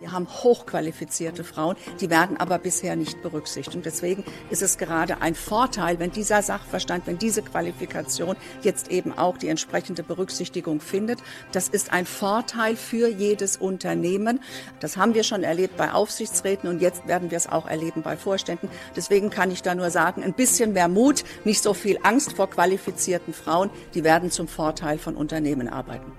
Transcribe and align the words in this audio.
Wir 0.00 0.12
haben 0.12 0.26
hochqualifizierte 0.26 1.44
Frauen, 1.44 1.76
die 2.00 2.08
werden 2.08 2.38
aber 2.38 2.58
bisher 2.58 2.96
nicht 2.96 3.20
berücksichtigt. 3.20 3.76
Und 3.76 3.84
deswegen 3.84 4.24
ist 4.48 4.62
es 4.62 4.78
gerade 4.78 5.20
ein 5.20 5.34
Vorteil, 5.34 5.98
wenn 5.98 6.10
dieser 6.10 6.40
Sachverstand, 6.40 7.06
wenn 7.06 7.18
diese 7.18 7.42
Qualifikation 7.42 8.34
jetzt 8.62 8.90
eben 8.90 9.16
auch 9.18 9.36
die 9.36 9.48
entsprechende 9.48 10.02
Berücksichtigung 10.02 10.80
findet. 10.80 11.18
Das 11.52 11.68
ist 11.68 11.92
ein 11.92 12.06
Vorteil 12.06 12.76
für 12.76 13.08
jedes 13.08 13.58
Unternehmen. 13.58 14.40
Das 14.80 14.96
haben 14.96 15.12
wir 15.12 15.22
schon 15.22 15.42
erlebt 15.42 15.76
bei 15.76 15.92
Aufsichtsräten 15.92 16.70
und 16.70 16.80
jetzt 16.80 17.06
werden 17.06 17.30
wir 17.30 17.36
es 17.36 17.46
auch 17.46 17.68
erleben 17.68 18.00
bei 18.00 18.16
Vorständen. 18.16 18.70
Deswegen 18.96 19.28
kann 19.28 19.50
ich 19.50 19.60
da 19.60 19.74
nur 19.74 19.90
sagen, 19.90 20.22
ein 20.22 20.32
bisschen 20.32 20.72
mehr 20.72 20.88
Mut, 20.88 21.24
nicht 21.44 21.62
so 21.62 21.74
viel 21.74 21.98
Angst 22.04 22.32
vor 22.32 22.48
qualifizierten 22.48 23.34
Frauen. 23.34 23.68
Die 23.92 24.02
werden 24.02 24.30
zum 24.30 24.48
Vorteil 24.48 24.96
von 24.96 25.14
Unternehmen 25.14 25.68
arbeiten. 25.68 26.10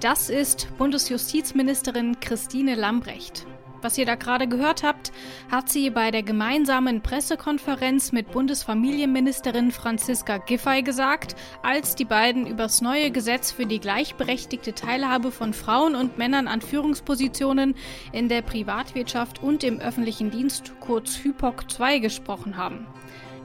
Das 0.00 0.28
ist 0.28 0.68
Bundesjustizministerin 0.76 2.20
Christine 2.20 2.74
Lambrecht. 2.74 3.46
Was 3.80 3.96
ihr 3.96 4.04
da 4.04 4.14
gerade 4.14 4.46
gehört 4.46 4.82
habt, 4.82 5.10
hat 5.50 5.70
sie 5.70 5.88
bei 5.88 6.10
der 6.10 6.22
gemeinsamen 6.22 7.00
Pressekonferenz 7.00 8.12
mit 8.12 8.30
Bundesfamilienministerin 8.30 9.70
Franziska 9.70 10.36
Giffey 10.36 10.82
gesagt, 10.82 11.34
als 11.62 11.94
die 11.94 12.04
beiden 12.04 12.46
übers 12.46 12.82
neue 12.82 13.10
Gesetz 13.10 13.52
für 13.52 13.64
die 13.64 13.80
gleichberechtigte 13.80 14.74
Teilhabe 14.74 15.30
von 15.30 15.54
Frauen 15.54 15.94
und 15.94 16.18
Männern 16.18 16.46
an 16.46 16.60
Führungspositionen 16.60 17.74
in 18.12 18.28
der 18.28 18.42
Privatwirtschaft 18.42 19.42
und 19.42 19.64
im 19.64 19.80
öffentlichen 19.80 20.30
Dienst, 20.30 20.72
kurz 20.78 21.16
HYPOC 21.16 21.70
2, 21.70 21.98
gesprochen 22.00 22.58
haben. 22.58 22.86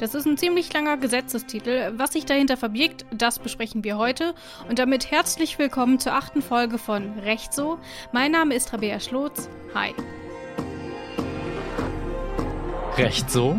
Das 0.02 0.16
ist 0.16 0.26
ein 0.26 0.36
ziemlich 0.36 0.74
langer 0.74 0.98
Gesetzestitel. 0.98 1.94
Was 1.96 2.14
sich 2.14 2.26
dahinter 2.26 2.58
verbirgt, 2.58 3.06
das 3.12 3.38
besprechen 3.38 3.84
wir 3.84 4.00
heute. 4.00 4.34
Und 4.68 4.80
damit 4.80 5.12
herzlich 5.12 5.60
willkommen 5.60 6.00
zur 6.00 6.14
achten 6.14 6.42
Folge 6.42 6.80
von 6.80 7.20
Recht 7.20 7.54
so. 7.54 7.78
Mein 8.12 8.32
Name 8.32 8.56
ist 8.56 8.74
Rabea 8.74 9.00
Schlotz. 9.00 9.48
Hi. 9.76 9.94
Recht 12.98 13.30
so? 13.30 13.56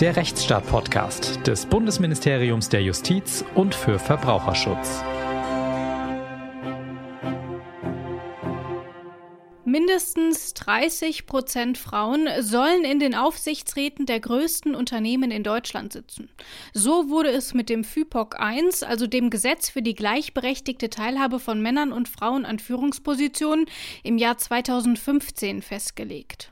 Der 0.00 0.16
Rechtsstaat-Podcast 0.16 1.46
des 1.46 1.66
Bundesministeriums 1.66 2.70
der 2.70 2.82
Justiz 2.82 3.44
und 3.54 3.74
für 3.74 3.98
Verbraucherschutz. 3.98 5.04
30 10.64 11.26
Prozent 11.26 11.76
Frauen 11.76 12.26
sollen 12.40 12.84
in 12.84 12.98
den 12.98 13.14
Aufsichtsräten 13.14 14.06
der 14.06 14.18
größten 14.18 14.74
Unternehmen 14.74 15.30
in 15.30 15.42
Deutschland 15.42 15.92
sitzen. 15.92 16.30
So 16.72 17.10
wurde 17.10 17.28
es 17.28 17.52
mit 17.52 17.68
dem 17.68 17.84
FIPOC 17.84 18.40
1, 18.40 18.82
also 18.82 19.06
dem 19.06 19.28
Gesetz 19.28 19.68
für 19.68 19.82
die 19.82 19.94
gleichberechtigte 19.94 20.88
Teilhabe 20.88 21.38
von 21.38 21.60
Männern 21.60 21.92
und 21.92 22.08
Frauen 22.08 22.46
an 22.46 22.58
Führungspositionen, 22.58 23.66
im 24.04 24.16
Jahr 24.16 24.38
2015 24.38 25.60
festgelegt. 25.60 26.50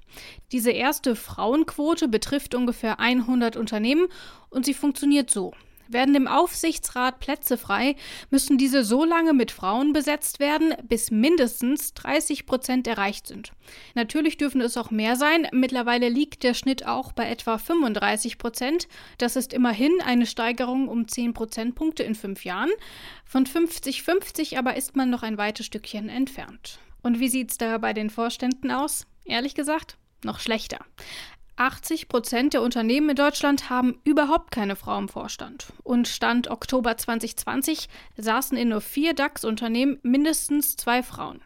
Diese 0.52 0.72
erste 0.72 1.16
Frauenquote 1.16 2.06
betrifft 2.06 2.55
ungefähr 2.55 3.00
100 3.00 3.56
Unternehmen 3.56 4.08
und 4.50 4.66
sie 4.66 4.74
funktioniert 4.74 5.30
so. 5.30 5.55
Werden 5.92 6.14
im 6.14 6.26
Aufsichtsrat 6.26 7.20
Plätze 7.20 7.56
frei, 7.56 7.96
müssen 8.30 8.58
diese 8.58 8.84
so 8.84 9.04
lange 9.04 9.32
mit 9.32 9.50
Frauen 9.50 9.92
besetzt 9.92 10.40
werden, 10.40 10.74
bis 10.88 11.10
mindestens 11.10 11.94
30 11.94 12.46
Prozent 12.46 12.86
erreicht 12.86 13.26
sind. 13.26 13.52
Natürlich 13.94 14.36
dürfen 14.36 14.60
es 14.60 14.76
auch 14.76 14.90
mehr 14.90 15.16
sein. 15.16 15.46
Mittlerweile 15.52 16.08
liegt 16.08 16.42
der 16.42 16.54
Schnitt 16.54 16.86
auch 16.86 17.12
bei 17.12 17.28
etwa 17.28 17.58
35 17.58 18.38
Prozent. 18.38 18.88
Das 19.18 19.36
ist 19.36 19.52
immerhin 19.52 19.92
eine 20.04 20.26
Steigerung 20.26 20.88
um 20.88 21.08
10 21.08 21.34
Prozentpunkte 21.34 22.02
in 22.02 22.14
fünf 22.14 22.44
Jahren. 22.44 22.70
Von 23.24 23.46
50-50 23.46 24.58
aber 24.58 24.77
ist 24.77 24.96
man 24.96 25.10
noch 25.10 25.22
ein 25.22 25.38
weites 25.38 25.66
Stückchen 25.66 26.08
entfernt. 26.08 26.78
Und 27.02 27.18
wie 27.18 27.28
sieht 27.28 27.50
es 27.50 27.58
da 27.58 27.78
bei 27.78 27.92
den 27.92 28.10
Vorständen 28.10 28.70
aus? 28.70 29.06
Ehrlich 29.24 29.54
gesagt, 29.54 29.96
noch 30.24 30.40
schlechter. 30.40 30.78
80 31.62 32.08
Prozent 32.08 32.55
der 32.55 32.62
Unternehmen 32.62 33.10
in 33.10 33.16
Deutschland 33.16 33.70
haben 33.70 34.00
überhaupt 34.02 34.50
keine 34.50 34.74
Frau 34.74 34.98
im 34.98 35.08
Vorstand. 35.08 35.73
Und 35.84 36.08
Stand 36.08 36.50
Oktober 36.50 36.96
2020 36.96 37.89
saßen 38.17 38.58
in 38.58 38.70
nur 38.70 38.80
vier 38.80 39.14
DAX-Unternehmen 39.14 39.98
mindestens 40.02 40.77
zwei 40.77 41.05
Frauen. 41.05 41.40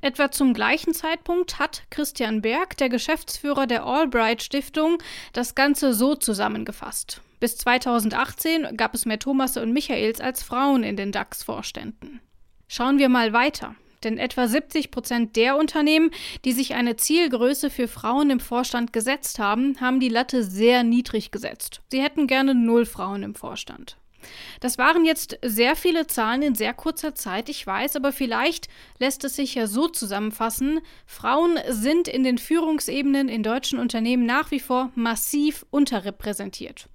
Etwa 0.00 0.32
zum 0.32 0.54
gleichen 0.54 0.92
Zeitpunkt 0.92 1.60
hat 1.60 1.84
Christian 1.90 2.42
Berg, 2.42 2.76
der 2.78 2.88
Geschäftsführer 2.88 3.68
der 3.68 3.84
Albright 3.84 4.42
Stiftung, 4.42 4.98
das 5.32 5.54
Ganze 5.54 5.94
so 5.94 6.16
zusammengefasst. 6.16 7.22
Bis 7.38 7.56
2018 7.58 8.76
gab 8.76 8.94
es 8.94 9.06
mehr 9.06 9.20
Thomasse 9.20 9.62
und 9.62 9.72
Michaels 9.72 10.20
als 10.20 10.42
Frauen 10.42 10.82
in 10.82 10.96
den 10.96 11.12
DAX-Vorständen. 11.12 12.20
Schauen 12.66 12.98
wir 12.98 13.08
mal 13.08 13.32
weiter. 13.32 13.76
Denn 14.04 14.18
etwa 14.18 14.46
70 14.46 14.90
Prozent 14.90 15.36
der 15.36 15.56
Unternehmen, 15.56 16.10
die 16.44 16.52
sich 16.52 16.74
eine 16.74 16.96
Zielgröße 16.96 17.70
für 17.70 17.88
Frauen 17.88 18.30
im 18.30 18.40
Vorstand 18.40 18.92
gesetzt 18.92 19.38
haben, 19.38 19.80
haben 19.80 20.00
die 20.00 20.08
Latte 20.08 20.44
sehr 20.44 20.84
niedrig 20.84 21.30
gesetzt. 21.30 21.82
Sie 21.90 22.02
hätten 22.02 22.26
gerne 22.26 22.54
null 22.54 22.86
Frauen 22.86 23.22
im 23.22 23.34
Vorstand. 23.34 23.96
Das 24.60 24.78
waren 24.78 25.04
jetzt 25.04 25.38
sehr 25.42 25.76
viele 25.76 26.06
Zahlen 26.06 26.42
in 26.42 26.54
sehr 26.54 26.74
kurzer 26.74 27.14
Zeit, 27.14 27.48
ich 27.48 27.66
weiß, 27.66 27.96
aber 27.96 28.12
vielleicht 28.12 28.68
lässt 28.98 29.24
es 29.24 29.36
sich 29.36 29.54
ja 29.54 29.66
so 29.66 29.88
zusammenfassen, 29.88 30.80
Frauen 31.06 31.58
sind 31.68 32.08
in 32.08 32.24
den 32.24 32.38
Führungsebenen 32.38 33.28
in 33.28 33.42
deutschen 33.42 33.78
Unternehmen 33.78 34.26
nach 34.26 34.50
wie 34.50 34.60
vor 34.60 34.90
massiv 34.94 35.64
unterrepräsentiert. 35.70 36.88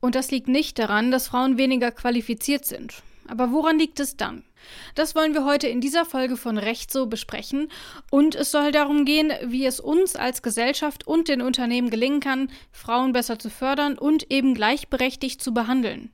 Und 0.00 0.14
das 0.14 0.30
liegt 0.30 0.48
nicht 0.48 0.78
daran, 0.78 1.10
dass 1.10 1.28
Frauen 1.28 1.58
weniger 1.58 1.90
qualifiziert 1.90 2.64
sind. 2.64 3.02
Aber 3.26 3.50
woran 3.50 3.78
liegt 3.78 3.98
es 3.98 4.16
dann? 4.16 4.44
Das 4.94 5.14
wollen 5.14 5.34
wir 5.34 5.44
heute 5.44 5.68
in 5.68 5.80
dieser 5.80 6.04
Folge 6.04 6.36
von 6.36 6.58
Recht 6.58 6.92
so 6.92 7.06
besprechen 7.06 7.68
und 8.10 8.34
es 8.34 8.50
soll 8.50 8.72
darum 8.72 9.04
gehen, 9.04 9.32
wie 9.44 9.66
es 9.66 9.80
uns 9.80 10.16
als 10.16 10.42
Gesellschaft 10.42 11.06
und 11.06 11.28
den 11.28 11.42
Unternehmen 11.42 11.90
gelingen 11.90 12.20
kann, 12.20 12.50
Frauen 12.72 13.12
besser 13.12 13.38
zu 13.38 13.50
fördern 13.50 13.98
und 13.98 14.30
eben 14.30 14.54
gleichberechtigt 14.54 15.42
zu 15.42 15.52
behandeln. 15.52 16.10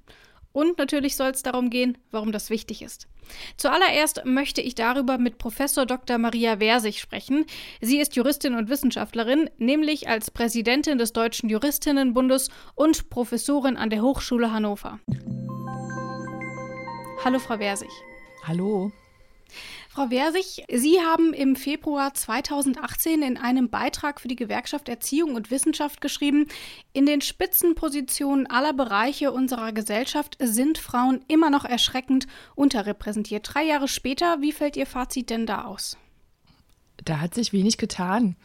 Und 0.52 0.78
natürlich 0.78 1.16
soll 1.16 1.30
es 1.30 1.42
darum 1.42 1.70
gehen, 1.70 1.96
warum 2.10 2.30
das 2.30 2.50
wichtig 2.50 2.82
ist. 2.82 3.08
Zuallererst 3.56 4.24
möchte 4.24 4.60
ich 4.60 4.74
darüber 4.74 5.16
mit 5.16 5.38
Professor 5.38 5.86
Dr. 5.86 6.18
Maria 6.18 6.58
Versich 6.58 7.00
sprechen. 7.00 7.46
Sie 7.80 7.98
ist 7.98 8.16
Juristin 8.16 8.54
und 8.54 8.68
Wissenschaftlerin, 8.68 9.48
nämlich 9.56 10.08
als 10.08 10.30
Präsidentin 10.30 10.98
des 10.98 11.12
Deutschen 11.12 11.48
Juristinnenbundes 11.48 12.50
und 12.74 13.08
Professorin 13.08 13.76
an 13.76 13.90
der 13.90 14.02
Hochschule 14.02 14.52
Hannover. 14.52 14.98
Hallo, 17.24 17.38
Frau 17.38 17.56
Versich. 17.56 18.11
Hallo. 18.44 18.90
Frau 19.88 20.08
Versich, 20.08 20.64
Sie 20.72 21.00
haben 21.00 21.32
im 21.32 21.54
Februar 21.54 22.14
2018 22.14 23.22
in 23.22 23.36
einem 23.36 23.68
Beitrag 23.68 24.20
für 24.20 24.28
die 24.28 24.36
Gewerkschaft 24.36 24.88
Erziehung 24.88 25.34
und 25.34 25.50
Wissenschaft 25.50 26.00
geschrieben, 26.00 26.48
in 26.92 27.06
den 27.06 27.20
Spitzenpositionen 27.20 28.46
aller 28.48 28.72
Bereiche 28.72 29.30
unserer 29.30 29.72
Gesellschaft 29.72 30.38
sind 30.40 30.78
Frauen 30.78 31.20
immer 31.28 31.50
noch 31.50 31.64
erschreckend 31.64 32.26
unterrepräsentiert. 32.54 33.48
Drei 33.52 33.64
Jahre 33.64 33.86
später, 33.86 34.40
wie 34.40 34.52
fällt 34.52 34.76
Ihr 34.76 34.86
Fazit 34.86 35.30
denn 35.30 35.46
da 35.46 35.64
aus? 35.66 35.96
Da 37.04 37.20
hat 37.20 37.34
sich 37.34 37.52
wenig 37.52 37.76
getan. 37.76 38.36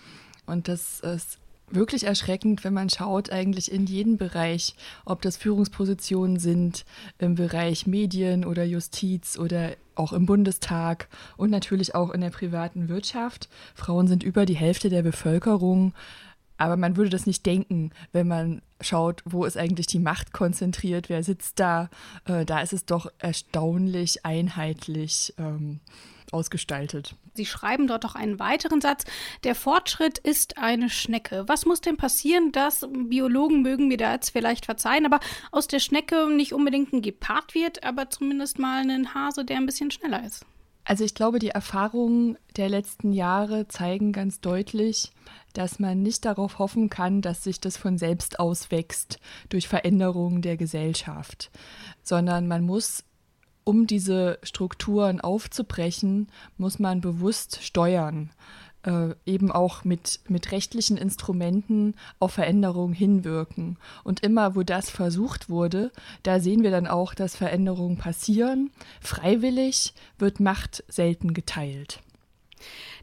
Und 0.45 0.67
das 0.67 0.99
ist 0.99 1.39
wirklich 1.69 2.03
erschreckend, 2.03 2.63
wenn 2.63 2.73
man 2.73 2.89
schaut, 2.89 3.31
eigentlich 3.31 3.71
in 3.71 3.85
jeden 3.85 4.17
Bereich, 4.17 4.75
ob 5.05 5.21
das 5.21 5.37
Führungspositionen 5.37 6.39
sind, 6.39 6.85
im 7.19 7.35
Bereich 7.35 7.87
Medien 7.87 8.45
oder 8.45 8.63
Justiz 8.63 9.37
oder 9.37 9.75
auch 9.99 10.13
im 10.13 10.25
Bundestag 10.25 11.07
und 11.37 11.49
natürlich 11.49 11.95
auch 11.95 12.11
in 12.11 12.21
der 12.21 12.29
privaten 12.29 12.89
Wirtschaft. 12.89 13.49
Frauen 13.75 14.07
sind 14.07 14.23
über 14.23 14.45
die 14.45 14.55
Hälfte 14.55 14.89
der 14.89 15.03
Bevölkerung. 15.03 15.93
Aber 16.57 16.75
man 16.75 16.97
würde 16.97 17.11
das 17.11 17.27
nicht 17.27 17.45
denken, 17.45 17.91
wenn 18.11 18.27
man 18.27 18.61
schaut, 18.81 19.21
wo 19.25 19.45
ist 19.45 19.57
eigentlich 19.57 19.85
die 19.87 19.99
Macht 19.99 20.33
konzentriert, 20.33 21.07
wer 21.07 21.23
sitzt 21.23 21.59
da. 21.59 21.89
Äh, 22.25 22.45
da 22.45 22.61
ist 22.61 22.73
es 22.73 22.85
doch 22.85 23.11
erstaunlich 23.19 24.25
einheitlich. 24.25 25.35
Ähm, 25.37 25.79
ausgestaltet. 26.31 27.15
Sie 27.33 27.45
schreiben 27.45 27.87
dort 27.87 28.05
auch 28.05 28.15
einen 28.15 28.39
weiteren 28.39 28.81
Satz. 28.81 29.05
Der 29.43 29.55
Fortschritt 29.55 30.17
ist 30.17 30.57
eine 30.57 30.89
Schnecke. 30.89 31.43
Was 31.47 31.65
muss 31.65 31.81
denn 31.81 31.97
passieren, 31.97 32.51
dass 32.51 32.87
Biologen 32.91 33.61
mögen 33.61 33.87
mir 33.87 33.97
da 33.97 34.13
jetzt 34.13 34.31
vielleicht 34.31 34.65
verzeihen, 34.65 35.05
aber 35.05 35.19
aus 35.51 35.67
der 35.67 35.79
Schnecke 35.79 36.27
nicht 36.29 36.53
unbedingt 36.53 36.93
ein 36.93 37.01
Gepard 37.01 37.53
wird, 37.53 37.83
aber 37.83 38.09
zumindest 38.09 38.59
mal 38.59 38.89
ein 38.89 39.13
Hase, 39.13 39.45
der 39.45 39.57
ein 39.57 39.65
bisschen 39.65 39.91
schneller 39.91 40.23
ist? 40.25 40.45
Also 40.87 41.03
ich 41.03 41.13
glaube, 41.13 41.39
die 41.39 41.49
Erfahrungen 41.49 42.37
der 42.55 42.69
letzten 42.69 43.11
Jahre 43.11 43.67
zeigen 43.67 44.13
ganz 44.13 44.39
deutlich, 44.39 45.11
dass 45.51 45.79
man 45.79 46.01
nicht 46.01 46.23
darauf 46.23 46.59
hoffen 46.59 46.89
kann, 46.89 47.21
dass 47.21 47.43
sich 47.43 47.59
das 47.59 47.75
von 47.75 47.97
selbst 47.97 48.39
auswächst 48.39 49.19
durch 49.49 49.67
Veränderungen 49.67 50.41
der 50.41 50.55
Gesellschaft, 50.55 51.51
sondern 52.03 52.47
man 52.47 52.63
muss 52.63 53.03
um 53.67 53.85
diese 53.85 54.39
Strukturen 54.43 55.19
aufzubrechen, 55.19 56.29
muss 56.57 56.79
man 56.79 57.01
bewusst 57.01 57.61
steuern, 57.61 58.29
äh, 58.83 59.09
eben 59.25 59.51
auch 59.51 59.83
mit, 59.83 60.21
mit 60.29 60.53
rechtlichen 60.53 60.95
Instrumenten 60.95 61.95
auf 62.17 62.31
Veränderungen 62.31 62.93
hinwirken. 62.93 63.77
Und 64.05 64.21
immer, 64.21 64.55
wo 64.55 64.63
das 64.63 64.89
versucht 64.89 65.49
wurde, 65.49 65.91
da 66.23 66.39
sehen 66.39 66.63
wir 66.63 66.71
dann 66.71 66.87
auch, 66.87 67.13
dass 67.13 67.35
Veränderungen 67.35 67.97
passieren. 67.97 68.71
Freiwillig 69.01 69.93
wird 70.17 70.39
Macht 70.39 70.85
selten 70.87 71.33
geteilt. 71.33 71.99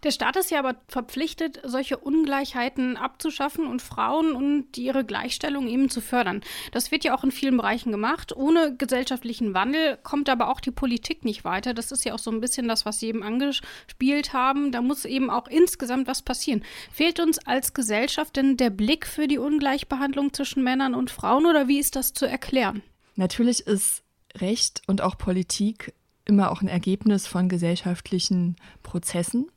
Der 0.04 0.10
Staat 0.10 0.36
ist 0.36 0.50
ja 0.50 0.58
aber 0.58 0.76
verpflichtet, 0.86 1.62
solche 1.64 1.96
Ungleichheiten 1.96 2.98
abzuschaffen 2.98 3.66
und 3.66 3.80
Frauen 3.80 4.32
und 4.32 4.76
ihre 4.76 5.02
Gleichstellung 5.02 5.66
eben 5.66 5.88
zu 5.88 6.02
fördern. 6.02 6.42
Das 6.72 6.92
wird 6.92 7.04
ja 7.04 7.16
auch 7.16 7.24
in 7.24 7.32
vielen 7.32 7.56
Bereichen 7.56 7.90
gemacht. 7.90 8.36
Ohne 8.36 8.76
gesellschaftlichen 8.76 9.54
Wandel 9.54 9.96
kommt 10.02 10.28
aber 10.28 10.50
auch 10.50 10.60
die 10.60 10.70
Politik 10.70 11.24
nicht 11.24 11.44
weiter. 11.44 11.72
Das 11.72 11.90
ist 11.90 12.04
ja 12.04 12.12
auch 12.12 12.18
so 12.18 12.30
ein 12.30 12.42
bisschen 12.42 12.68
das, 12.68 12.84
was 12.84 13.00
Sie 13.00 13.06
eben 13.06 13.22
angespielt 13.22 14.34
haben. 14.34 14.72
Da 14.72 14.82
muss 14.82 15.06
eben 15.06 15.30
auch 15.30 15.48
insgesamt 15.48 16.06
was 16.06 16.20
passieren. 16.20 16.62
Fehlt 16.92 17.18
uns 17.18 17.38
als 17.38 17.72
Gesellschaft 17.72 18.36
denn 18.36 18.58
der 18.58 18.70
Blick 18.70 19.06
für 19.06 19.26
die 19.26 19.38
Ungleichbehandlung 19.38 20.34
zwischen 20.34 20.62
Männern 20.62 20.94
und 20.94 21.10
Frauen 21.10 21.46
oder 21.46 21.66
wie 21.66 21.78
ist 21.78 21.96
das 21.96 22.12
zu 22.12 22.26
erklären? 22.26 22.82
Natürlich 23.16 23.66
ist 23.66 24.02
Recht 24.36 24.82
und 24.86 25.00
auch 25.00 25.16
Politik 25.16 25.94
immer 26.26 26.50
auch 26.50 26.60
ein 26.60 26.68
Ergebnis 26.68 27.26
von 27.26 27.48
gesellschaftlichen 27.48 28.56
Prozessen. 28.82 29.50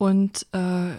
Und 0.00 0.46
äh, 0.52 0.96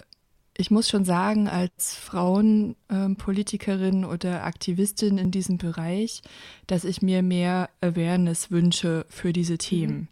ich 0.56 0.70
muss 0.70 0.88
schon 0.88 1.06
sagen, 1.06 1.48
als 1.48 1.96
Frauenpolitikerin 1.96 4.04
äh, 4.04 4.06
oder 4.06 4.44
Aktivistin 4.44 5.18
in 5.18 5.32
diesem 5.32 5.58
Bereich, 5.58 6.22
dass 6.68 6.84
ich 6.84 7.02
mir 7.02 7.24
mehr 7.24 7.72
Awareness 7.82 8.52
wünsche 8.52 9.08
für 9.10 9.34
diese 9.34 9.58
Themen. 9.58 9.96
Mhm. 9.96 10.08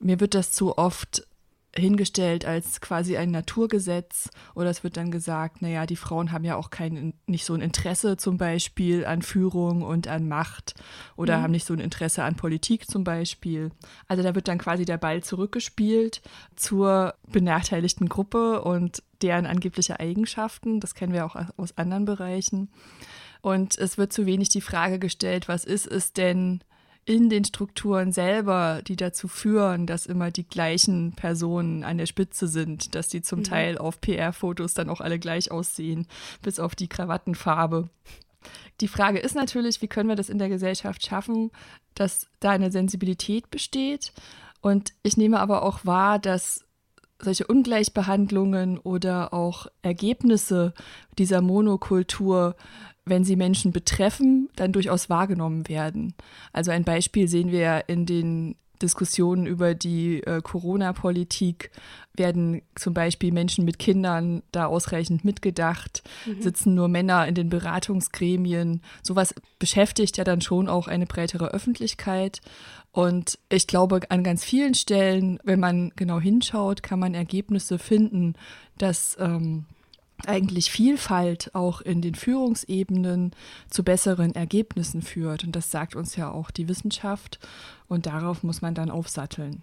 Mir 0.00 0.20
wird 0.20 0.34
das 0.34 0.52
zu 0.52 0.76
oft 0.76 1.26
hingestellt 1.78 2.44
als 2.44 2.80
quasi 2.80 3.16
ein 3.16 3.30
Naturgesetz 3.30 4.30
oder 4.54 4.70
es 4.70 4.84
wird 4.84 4.96
dann 4.96 5.10
gesagt, 5.10 5.62
naja, 5.62 5.86
die 5.86 5.96
Frauen 5.96 6.32
haben 6.32 6.44
ja 6.44 6.56
auch 6.56 6.70
kein, 6.70 7.14
nicht 7.26 7.44
so 7.44 7.54
ein 7.54 7.60
Interesse 7.60 8.16
zum 8.16 8.38
Beispiel 8.38 9.04
an 9.04 9.22
Führung 9.22 9.82
und 9.82 10.08
an 10.08 10.28
Macht 10.28 10.74
oder 11.16 11.38
mhm. 11.38 11.42
haben 11.42 11.50
nicht 11.52 11.66
so 11.66 11.74
ein 11.74 11.80
Interesse 11.80 12.24
an 12.24 12.36
Politik 12.36 12.90
zum 12.90 13.04
Beispiel. 13.04 13.70
Also 14.08 14.22
da 14.22 14.34
wird 14.34 14.48
dann 14.48 14.58
quasi 14.58 14.84
der 14.84 14.98
Ball 14.98 15.22
zurückgespielt 15.22 16.22
zur 16.54 17.14
benachteiligten 17.30 18.08
Gruppe 18.08 18.62
und 18.62 19.02
deren 19.22 19.46
angebliche 19.46 20.00
Eigenschaften. 20.00 20.80
Das 20.80 20.94
kennen 20.94 21.12
wir 21.12 21.24
auch 21.24 21.36
aus 21.56 21.76
anderen 21.76 22.04
Bereichen. 22.04 22.68
Und 23.42 23.78
es 23.78 23.96
wird 23.96 24.12
zu 24.12 24.26
wenig 24.26 24.48
die 24.48 24.60
Frage 24.60 24.98
gestellt, 24.98 25.48
was 25.48 25.64
ist 25.64 25.86
es 25.86 26.12
denn, 26.12 26.60
in 27.06 27.30
den 27.30 27.44
Strukturen 27.44 28.10
selber, 28.10 28.82
die 28.86 28.96
dazu 28.96 29.28
führen, 29.28 29.86
dass 29.86 30.06
immer 30.06 30.32
die 30.32 30.46
gleichen 30.46 31.12
Personen 31.12 31.84
an 31.84 31.98
der 31.98 32.06
Spitze 32.06 32.48
sind, 32.48 32.96
dass 32.96 33.08
die 33.08 33.22
zum 33.22 33.38
mhm. 33.38 33.44
Teil 33.44 33.78
auf 33.78 34.00
PR-Fotos 34.00 34.74
dann 34.74 34.90
auch 34.90 35.00
alle 35.00 35.20
gleich 35.20 35.52
aussehen, 35.52 36.08
bis 36.42 36.58
auf 36.58 36.74
die 36.74 36.88
Krawattenfarbe. 36.88 37.88
Die 38.80 38.88
Frage 38.88 39.20
ist 39.20 39.36
natürlich, 39.36 39.80
wie 39.82 39.88
können 39.88 40.08
wir 40.08 40.16
das 40.16 40.28
in 40.28 40.38
der 40.38 40.48
Gesellschaft 40.48 41.06
schaffen, 41.06 41.52
dass 41.94 42.26
da 42.40 42.50
eine 42.50 42.72
Sensibilität 42.72 43.50
besteht. 43.50 44.12
Und 44.60 44.92
ich 45.04 45.16
nehme 45.16 45.38
aber 45.38 45.62
auch 45.62 45.86
wahr, 45.86 46.18
dass 46.18 46.65
solche 47.20 47.46
Ungleichbehandlungen 47.46 48.78
oder 48.78 49.32
auch 49.32 49.66
Ergebnisse 49.82 50.74
dieser 51.18 51.40
Monokultur 51.40 52.56
wenn 53.06 53.24
sie 53.24 53.36
Menschen 53.36 53.72
betreffen, 53.72 54.50
dann 54.56 54.72
durchaus 54.72 55.08
wahrgenommen 55.08 55.68
werden. 55.68 56.14
Also 56.52 56.72
ein 56.72 56.82
Beispiel 56.82 57.28
sehen 57.28 57.52
wir 57.52 57.84
in 57.86 58.04
den 58.04 58.56
Diskussionen 58.82 59.46
über 59.46 59.74
die 59.74 60.22
äh, 60.24 60.42
Corona-Politik 60.42 61.70
werden 62.14 62.62
zum 62.74 62.94
Beispiel 62.94 63.32
Menschen 63.32 63.64
mit 63.64 63.78
Kindern 63.78 64.42
da 64.52 64.66
ausreichend 64.66 65.24
mitgedacht, 65.24 66.02
mhm. 66.26 66.42
sitzen 66.42 66.74
nur 66.74 66.88
Männer 66.88 67.26
in 67.26 67.34
den 67.34 67.48
Beratungsgremien. 67.48 68.82
Sowas 69.02 69.34
beschäftigt 69.58 70.16
ja 70.18 70.24
dann 70.24 70.40
schon 70.40 70.68
auch 70.68 70.88
eine 70.88 71.06
breitere 71.06 71.48
Öffentlichkeit. 71.48 72.40
Und 72.96 73.38
ich 73.50 73.66
glaube, 73.66 74.00
an 74.08 74.24
ganz 74.24 74.42
vielen 74.42 74.72
Stellen, 74.72 75.38
wenn 75.44 75.60
man 75.60 75.92
genau 75.96 76.18
hinschaut, 76.18 76.82
kann 76.82 76.98
man 76.98 77.12
Ergebnisse 77.12 77.78
finden, 77.78 78.36
dass 78.78 79.18
ähm, 79.20 79.66
eigentlich 80.24 80.70
Vielfalt 80.70 81.54
auch 81.54 81.82
in 81.82 82.00
den 82.00 82.14
Führungsebenen 82.14 83.32
zu 83.68 83.84
besseren 83.84 84.34
Ergebnissen 84.34 85.02
führt. 85.02 85.44
Und 85.44 85.54
das 85.54 85.70
sagt 85.70 85.94
uns 85.94 86.16
ja 86.16 86.30
auch 86.30 86.50
die 86.50 86.70
Wissenschaft. 86.70 87.38
Und 87.86 88.06
darauf 88.06 88.42
muss 88.42 88.62
man 88.62 88.74
dann 88.74 88.90
aufsatteln. 88.90 89.60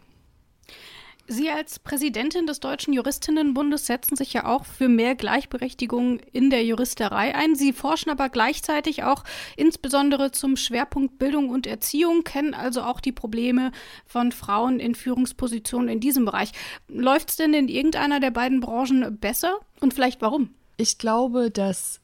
Sie 1.26 1.50
als 1.50 1.80
Präsidentin 1.80 2.48
des 2.48 2.60
Deutschen 2.60 2.94
Juristinnenbundes 2.94 3.86
setzen 3.86 4.18
sich 4.18 4.34
ja 4.34 4.46
auch 4.46 4.66
für 4.66 4.90
mehr 4.90 5.16
Gleichberechtigung 5.16 6.20
in 6.20 6.50
der 6.50 6.66
Juristerei 6.66 7.34
ein. 7.34 7.56
Sie 7.56 7.72
forschen 7.72 8.10
aber 8.10 8.28
gleichzeitig 8.28 9.04
auch 9.04 9.24
insbesondere 9.56 10.32
zum 10.32 10.58
Schwerpunkt 10.58 11.20
Bildung 11.20 11.48
und 11.48 11.66
Erziehung, 11.66 12.26
kennen 12.26 12.54
also 12.54 12.82
auch 12.82 13.00
die 13.00 13.14
Probleme 13.14 13.72
von 14.06 14.34
Frauen 14.34 14.82
in 14.82 14.96
Führungspositionen 14.96 15.88
in 15.88 16.02
diesem 16.02 16.26
Bereich. 16.26 16.52
Läuft 16.90 17.30
es 17.30 17.36
denn 17.38 17.54
in 17.54 17.70
irgendeiner 17.70 18.20
der 18.20 18.32
beiden 18.32 18.60
Branchen 18.60 19.18
besser 19.18 19.56
und 19.80 19.94
vielleicht 19.94 20.22
warum? 20.22 20.54
Ich 20.76 20.98
glaube, 20.98 21.52
dass 21.52 22.02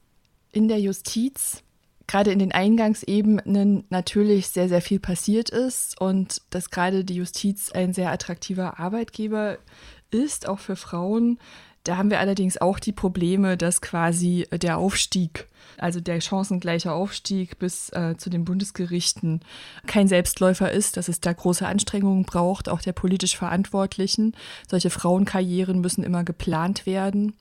in 0.54 0.69
der 0.69 0.80
Justiz 0.80 1.62
gerade 2.10 2.32
in 2.32 2.40
den 2.40 2.52
Eingangsebenen 2.52 3.84
natürlich 3.90 4.48
sehr, 4.48 4.68
sehr 4.68 4.82
viel 4.82 5.00
passiert 5.00 5.52
ist 5.52 6.02
und 6.02 6.42
dass 6.50 6.72
gerade 6.72 7.06
die 7.06 7.14
Justiz 7.14 7.72
ein 7.72 7.94
sehr 7.94 8.12
attraktiver 8.12 8.80
Arbeitgeber 8.80 9.60
ist, 10.10 10.48
auch 10.50 10.58
für 10.58 10.76
Frauen. 10.76 11.38
Da 11.84 11.98
haben 11.98 12.10
wir 12.10 12.20
allerdings 12.20 12.58
auch 12.58 12.80
die 12.80 12.94
Probleme, 12.94 13.58
dass 13.58 13.82
quasi 13.82 14.48
der 14.52 14.80
Aufstieg, 14.80 15.48
also 15.78 16.00
der 16.00 16.20
chancengleiche 16.20 16.92
Aufstieg 16.92 17.60
bis 17.60 17.90
äh, 17.92 18.16
zu 18.18 18.32
den 18.32 18.44
Bundesgerichten 18.44 19.42
kein 19.86 20.08
Selbstläufer 20.08 20.72
ist, 20.72 20.98
dass 20.98 21.10
es 21.10 21.22
da 21.22 21.32
große 21.32 21.68
Anstrengungen 21.68 22.24
braucht, 22.24 22.70
auch 22.70 22.82
der 22.82 22.94
politisch 22.94 23.38
Verantwortlichen. 23.38 24.36
Solche 24.68 24.90
Frauenkarrieren 24.90 25.80
müssen 25.80 26.04
immer 26.04 26.24
geplant 26.24 26.88
werden. 26.88 27.34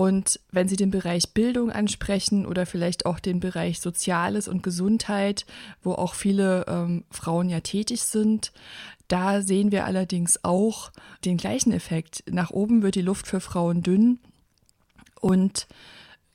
Und 0.00 0.40
wenn 0.50 0.66
Sie 0.66 0.76
den 0.76 0.90
Bereich 0.90 1.34
Bildung 1.34 1.70
ansprechen 1.70 2.46
oder 2.46 2.64
vielleicht 2.64 3.04
auch 3.04 3.20
den 3.20 3.38
Bereich 3.38 3.80
Soziales 3.80 4.48
und 4.48 4.62
Gesundheit, 4.62 5.44
wo 5.82 5.92
auch 5.92 6.14
viele 6.14 6.64
ähm, 6.68 7.04
Frauen 7.10 7.50
ja 7.50 7.60
tätig 7.60 8.00
sind, 8.00 8.50
da 9.08 9.42
sehen 9.42 9.72
wir 9.72 9.84
allerdings 9.84 10.42
auch 10.42 10.90
den 11.26 11.36
gleichen 11.36 11.70
Effekt. 11.70 12.24
Nach 12.30 12.48
oben 12.48 12.82
wird 12.82 12.94
die 12.94 13.02
Luft 13.02 13.26
für 13.26 13.40
Frauen 13.40 13.82
dünn 13.82 14.20
und 15.20 15.66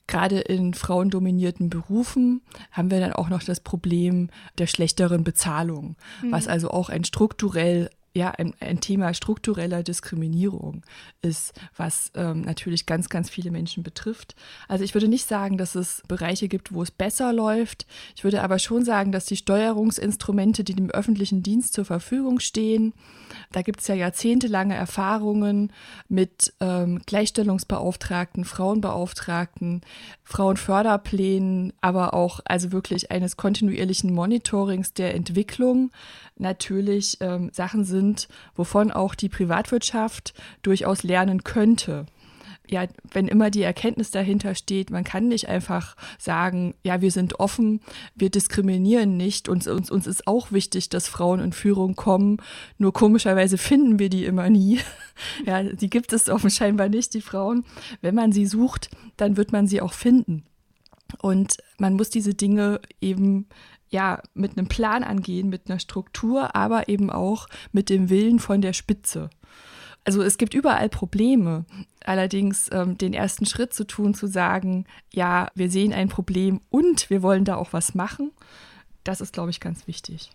gerade 0.06 0.38
in 0.38 0.72
frauendominierten 0.72 1.68
Berufen 1.68 2.42
haben 2.70 2.92
wir 2.92 3.00
dann 3.00 3.14
auch 3.14 3.28
noch 3.28 3.42
das 3.42 3.58
Problem 3.58 4.30
der 4.58 4.68
schlechteren 4.68 5.24
Bezahlung, 5.24 5.96
mhm. 6.22 6.30
was 6.30 6.46
also 6.46 6.70
auch 6.70 6.88
ein 6.88 7.02
strukturell 7.02 7.90
ja 8.16 8.30
ein, 8.30 8.54
ein, 8.60 8.80
Thema 8.80 9.14
struktureller 9.14 9.82
Diskriminierung 9.82 10.82
ist, 11.22 11.52
was 11.76 12.10
ähm, 12.14 12.42
natürlich 12.42 12.86
ganz, 12.86 13.08
ganz 13.08 13.30
viele 13.30 13.50
Menschen 13.50 13.82
betrifft. 13.82 14.34
Also 14.68 14.84
ich 14.84 14.94
würde 14.94 15.08
nicht 15.08 15.28
sagen, 15.28 15.58
dass 15.58 15.74
es 15.74 16.02
Bereiche 16.08 16.48
gibt, 16.48 16.72
wo 16.72 16.82
es 16.82 16.90
besser 16.90 17.32
läuft. 17.32 17.86
Ich 18.16 18.24
würde 18.24 18.42
aber 18.42 18.58
schon 18.58 18.84
sagen, 18.84 19.12
dass 19.12 19.26
die 19.26 19.36
Steuerungsinstrumente, 19.36 20.64
die 20.64 20.74
dem 20.74 20.90
öffentlichen 20.90 21.42
Dienst 21.42 21.74
zur 21.74 21.84
Verfügung 21.84 22.40
stehen, 22.40 22.92
da 23.52 23.62
gibt 23.62 23.80
es 23.80 23.88
ja 23.88 23.94
jahrzehntelange 23.94 24.74
Erfahrungen 24.74 25.72
mit 26.08 26.54
ähm, 26.60 27.00
Gleichstellungsbeauftragten, 27.06 28.44
Frauenbeauftragten, 28.44 29.82
Frauenförderplänen, 30.24 31.72
aber 31.80 32.14
auch 32.14 32.40
also 32.44 32.72
wirklich 32.72 33.10
eines 33.10 33.36
kontinuierlichen 33.36 34.12
Monitorings 34.12 34.94
der 34.94 35.14
Entwicklung 35.14 35.90
natürlich 36.38 37.18
ähm, 37.20 37.50
Sachen 37.52 37.84
sind, 37.84 38.05
wovon 38.54 38.90
auch 38.90 39.14
die 39.14 39.28
Privatwirtschaft 39.28 40.34
durchaus 40.62 41.02
lernen 41.02 41.44
könnte 41.44 42.06
ja, 42.68 42.86
wenn 43.12 43.28
immer 43.28 43.50
die 43.50 43.62
Erkenntnis 43.62 44.10
dahinter 44.10 44.54
steht, 44.54 44.90
man 44.90 45.04
kann 45.04 45.28
nicht 45.28 45.48
einfach 45.48 45.96
sagen, 46.18 46.74
ja, 46.82 47.00
wir 47.00 47.10
sind 47.10 47.38
offen, 47.40 47.80
wir 48.14 48.30
diskriminieren 48.30 49.16
nicht, 49.16 49.48
uns, 49.48 49.66
uns, 49.66 49.90
uns 49.90 50.06
ist 50.06 50.26
auch 50.26 50.52
wichtig, 50.52 50.88
dass 50.88 51.08
Frauen 51.08 51.40
in 51.40 51.52
Führung 51.52 51.96
kommen, 51.96 52.38
nur 52.78 52.92
komischerweise 52.92 53.58
finden 53.58 53.98
wir 53.98 54.08
die 54.08 54.24
immer 54.24 54.50
nie. 54.50 54.80
ja, 55.46 55.62
die 55.62 55.90
gibt 55.90 56.12
es 56.12 56.28
offenscheinbar 56.28 56.88
nicht, 56.88 57.14
die 57.14 57.20
Frauen. 57.20 57.64
Wenn 58.00 58.14
man 58.14 58.32
sie 58.32 58.46
sucht, 58.46 58.90
dann 59.16 59.36
wird 59.36 59.52
man 59.52 59.66
sie 59.66 59.80
auch 59.80 59.92
finden. 59.92 60.44
Und 61.22 61.58
man 61.78 61.94
muss 61.94 62.10
diese 62.10 62.34
Dinge 62.34 62.80
eben 63.00 63.46
ja, 63.88 64.20
mit 64.34 64.56
einem 64.56 64.68
Plan 64.68 65.04
angehen, 65.04 65.48
mit 65.48 65.68
einer 65.68 65.78
Struktur, 65.78 66.54
aber 66.56 66.88
eben 66.88 67.10
auch 67.10 67.48
mit 67.72 67.88
dem 67.88 68.10
Willen 68.10 68.38
von 68.38 68.60
der 68.60 68.72
Spitze. 68.72 69.30
Also 70.04 70.22
es 70.22 70.38
gibt 70.38 70.54
überall 70.54 70.88
Probleme. 70.88 71.64
Allerdings 72.04 72.70
ähm, 72.72 72.96
den 72.96 73.12
ersten 73.12 73.44
Schritt 73.44 73.74
zu 73.74 73.84
tun, 73.84 74.14
zu 74.14 74.28
sagen, 74.28 74.84
ja, 75.12 75.48
wir 75.56 75.68
sehen 75.68 75.92
ein 75.92 76.08
Problem 76.08 76.60
und 76.70 77.10
wir 77.10 77.22
wollen 77.22 77.44
da 77.44 77.56
auch 77.56 77.72
was 77.72 77.94
machen, 77.94 78.30
das 79.02 79.20
ist, 79.20 79.32
glaube 79.32 79.50
ich, 79.50 79.60
ganz 79.60 79.86
wichtig. 79.86 80.30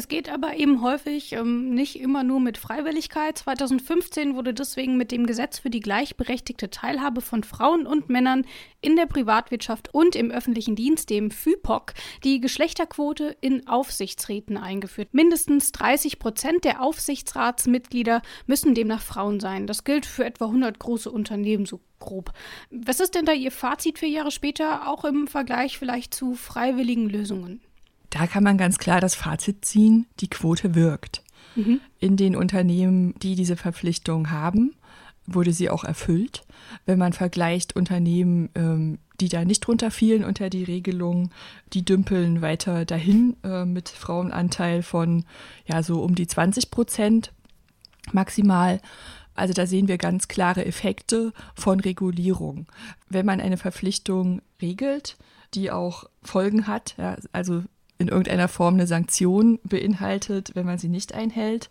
Es 0.00 0.08
geht 0.08 0.30
aber 0.30 0.56
eben 0.56 0.80
häufig 0.80 1.34
ähm, 1.34 1.74
nicht 1.74 2.00
immer 2.00 2.24
nur 2.24 2.40
mit 2.40 2.56
Freiwilligkeit. 2.56 3.36
2015 3.36 4.34
wurde 4.34 4.54
deswegen 4.54 4.96
mit 4.96 5.12
dem 5.12 5.26
Gesetz 5.26 5.58
für 5.58 5.68
die 5.68 5.80
gleichberechtigte 5.80 6.70
Teilhabe 6.70 7.20
von 7.20 7.44
Frauen 7.44 7.86
und 7.86 8.08
Männern 8.08 8.46
in 8.80 8.96
der 8.96 9.04
Privatwirtschaft 9.04 9.92
und 9.92 10.16
im 10.16 10.30
öffentlichen 10.30 10.74
Dienst, 10.74 11.10
dem 11.10 11.30
FIPOC, 11.30 11.92
die 12.24 12.40
Geschlechterquote 12.40 13.36
in 13.42 13.68
Aufsichtsräten 13.68 14.56
eingeführt. 14.56 15.12
Mindestens 15.12 15.70
30 15.72 16.18
Prozent 16.18 16.64
der 16.64 16.80
Aufsichtsratsmitglieder 16.80 18.22
müssen 18.46 18.74
demnach 18.74 19.02
Frauen 19.02 19.38
sein. 19.38 19.66
Das 19.66 19.84
gilt 19.84 20.06
für 20.06 20.24
etwa 20.24 20.46
100 20.46 20.78
große 20.78 21.10
Unternehmen, 21.10 21.66
so 21.66 21.78
grob. 21.98 22.32
Was 22.70 23.00
ist 23.00 23.14
denn 23.14 23.26
da 23.26 23.32
Ihr 23.32 23.52
Fazit 23.52 23.98
vier 23.98 24.08
Jahre 24.08 24.30
später, 24.30 24.88
auch 24.88 25.04
im 25.04 25.26
Vergleich 25.26 25.78
vielleicht 25.78 26.14
zu 26.14 26.32
freiwilligen 26.32 27.10
Lösungen? 27.10 27.60
Da 28.10 28.26
kann 28.26 28.44
man 28.44 28.58
ganz 28.58 28.78
klar 28.78 29.00
das 29.00 29.14
Fazit 29.14 29.64
ziehen, 29.64 30.06
die 30.20 30.28
Quote 30.28 30.74
wirkt. 30.74 31.22
Mhm. 31.54 31.80
In 31.98 32.16
den 32.16 32.36
Unternehmen, 32.36 33.14
die 33.20 33.34
diese 33.34 33.56
Verpflichtung 33.56 34.30
haben, 34.30 34.74
wurde 35.26 35.52
sie 35.52 35.70
auch 35.70 35.84
erfüllt. 35.84 36.44
Wenn 36.86 36.98
man 36.98 37.12
vergleicht 37.12 37.76
Unternehmen, 37.76 38.50
ähm, 38.54 38.98
die 39.20 39.28
da 39.28 39.44
nicht 39.44 39.60
drunter 39.60 39.90
fielen 39.90 40.24
unter 40.24 40.50
die 40.50 40.64
Regelung, 40.64 41.30
die 41.72 41.84
dümpeln 41.84 42.42
weiter 42.42 42.84
dahin 42.84 43.36
äh, 43.44 43.64
mit 43.64 43.88
Frauenanteil 43.88 44.82
von 44.82 45.24
ja 45.66 45.82
so 45.82 46.02
um 46.02 46.14
die 46.14 46.26
20 46.26 46.70
Prozent 46.70 47.32
maximal. 48.12 48.80
Also 49.34 49.54
da 49.54 49.66
sehen 49.66 49.88
wir 49.88 49.98
ganz 49.98 50.28
klare 50.28 50.64
Effekte 50.64 51.32
von 51.54 51.80
Regulierung. 51.80 52.66
Wenn 53.08 53.26
man 53.26 53.40
eine 53.40 53.56
Verpflichtung 53.56 54.42
regelt, 54.60 55.16
die 55.54 55.70
auch 55.70 56.04
Folgen 56.22 56.66
hat, 56.66 56.94
ja, 56.98 57.16
also 57.32 57.62
in 58.00 58.08
irgendeiner 58.08 58.48
Form 58.48 58.74
eine 58.74 58.86
Sanktion 58.86 59.60
beinhaltet, 59.62 60.52
wenn 60.54 60.64
man 60.64 60.78
sie 60.78 60.88
nicht 60.88 61.14
einhält, 61.14 61.68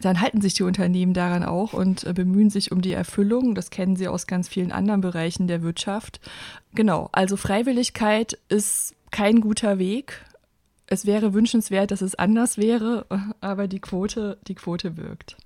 dann 0.00 0.20
halten 0.20 0.40
sich 0.40 0.54
die 0.54 0.62
Unternehmen 0.62 1.14
daran 1.14 1.44
auch 1.44 1.72
und 1.72 2.04
äh, 2.04 2.12
bemühen 2.12 2.48
sich 2.48 2.70
um 2.70 2.80
die 2.80 2.92
Erfüllung. 2.92 3.54
Das 3.54 3.70
kennen 3.70 3.96
sie 3.96 4.08
aus 4.08 4.26
ganz 4.26 4.48
vielen 4.48 4.72
anderen 4.72 5.00
Bereichen 5.00 5.48
der 5.48 5.62
Wirtschaft. 5.62 6.20
Genau, 6.74 7.08
also 7.12 7.36
Freiwilligkeit 7.36 8.38
ist 8.48 8.94
kein 9.10 9.40
guter 9.40 9.78
Weg. 9.78 10.24
Es 10.86 11.06
wäre 11.06 11.34
wünschenswert, 11.34 11.90
dass 11.90 12.02
es 12.02 12.14
anders 12.14 12.56
wäre, 12.56 13.06
aber 13.40 13.66
die 13.66 13.80
Quote, 13.80 14.38
die 14.46 14.54
Quote 14.54 14.96
wirkt. 14.96 15.36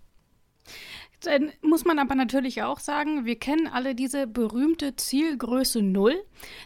Dann 1.23 1.51
muss 1.63 1.85
man 1.85 1.99
aber 1.99 2.15
natürlich 2.15 2.63
auch 2.63 2.79
sagen, 2.79 3.25
wir 3.25 3.37
kennen 3.37 3.67
alle 3.67 3.95
diese 3.95 4.27
berühmte 4.27 4.95
Zielgröße 4.95 5.83
Null. 5.83 6.15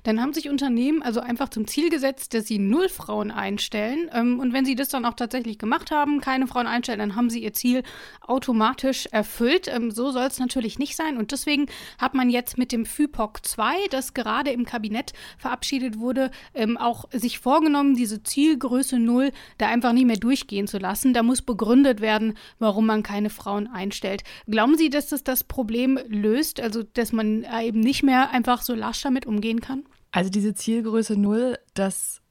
Dann 0.02 0.20
haben 0.20 0.34
sich 0.34 0.50
Unternehmen 0.50 1.02
also 1.02 1.20
einfach 1.20 1.48
zum 1.48 1.66
Ziel 1.66 1.88
gesetzt, 1.88 2.34
dass 2.34 2.46
sie 2.46 2.58
null 2.58 2.90
Frauen 2.90 3.30
einstellen. 3.30 4.10
Ähm, 4.12 4.40
und 4.40 4.52
wenn 4.52 4.66
sie 4.66 4.74
das 4.74 4.90
dann 4.90 5.06
auch 5.06 5.14
tatsächlich 5.14 5.58
gemacht 5.58 5.90
haben, 5.90 6.20
keine 6.20 6.46
Frauen 6.46 6.66
einstellen, 6.66 6.98
dann 6.98 7.16
haben 7.16 7.30
sie 7.30 7.42
ihr 7.42 7.54
Ziel 7.54 7.82
automatisch 8.20 9.06
erfüllt. 9.06 9.68
Ähm, 9.68 9.90
so 9.90 10.10
soll 10.10 10.26
es 10.26 10.38
natürlich 10.38 10.78
nicht 10.78 10.96
sein. 10.96 11.16
Und 11.16 11.32
deswegen 11.32 11.66
hat 11.98 12.12
man 12.12 12.28
jetzt 12.28 12.58
mit 12.58 12.72
dem 12.72 12.84
FIPOC 12.84 13.46
2, 13.46 13.88
das 13.90 14.12
gerade 14.12 14.50
im 14.50 14.66
Kabinett 14.66 15.14
verabschiedet 15.38 15.98
wurde, 15.98 16.30
ähm, 16.54 16.76
auch 16.76 17.06
sich 17.12 17.38
vorgenommen, 17.38 17.94
diese 17.94 18.22
Zielgröße 18.22 18.98
Null 18.98 19.32
da 19.56 19.68
einfach 19.68 19.92
nicht 19.92 20.06
mehr 20.06 20.16
durchgehen 20.16 20.66
zu 20.66 20.78
lassen. 20.78 21.14
Da 21.14 21.22
muss 21.22 21.40
begründet 21.40 22.00
werden, 22.00 22.34
warum 22.58 22.86
man 22.86 23.02
keine 23.02 23.30
Frauen 23.30 23.66
einstellt. 23.66 24.24
Glauben 24.46 24.76
Sie, 24.76 24.90
dass 24.90 25.08
das 25.08 25.24
das 25.24 25.44
Problem 25.44 25.98
löst, 26.08 26.60
also 26.60 26.82
dass 26.82 27.12
man 27.12 27.46
eben 27.62 27.80
nicht 27.80 28.02
mehr 28.02 28.30
einfach 28.30 28.62
so 28.62 28.74
lasch 28.74 29.02
damit 29.02 29.26
umgehen 29.26 29.60
kann? 29.60 29.84
Also 30.10 30.30
diese 30.30 30.54
Zielgröße 30.54 31.16
Null, 31.16 31.58
das 31.74 32.22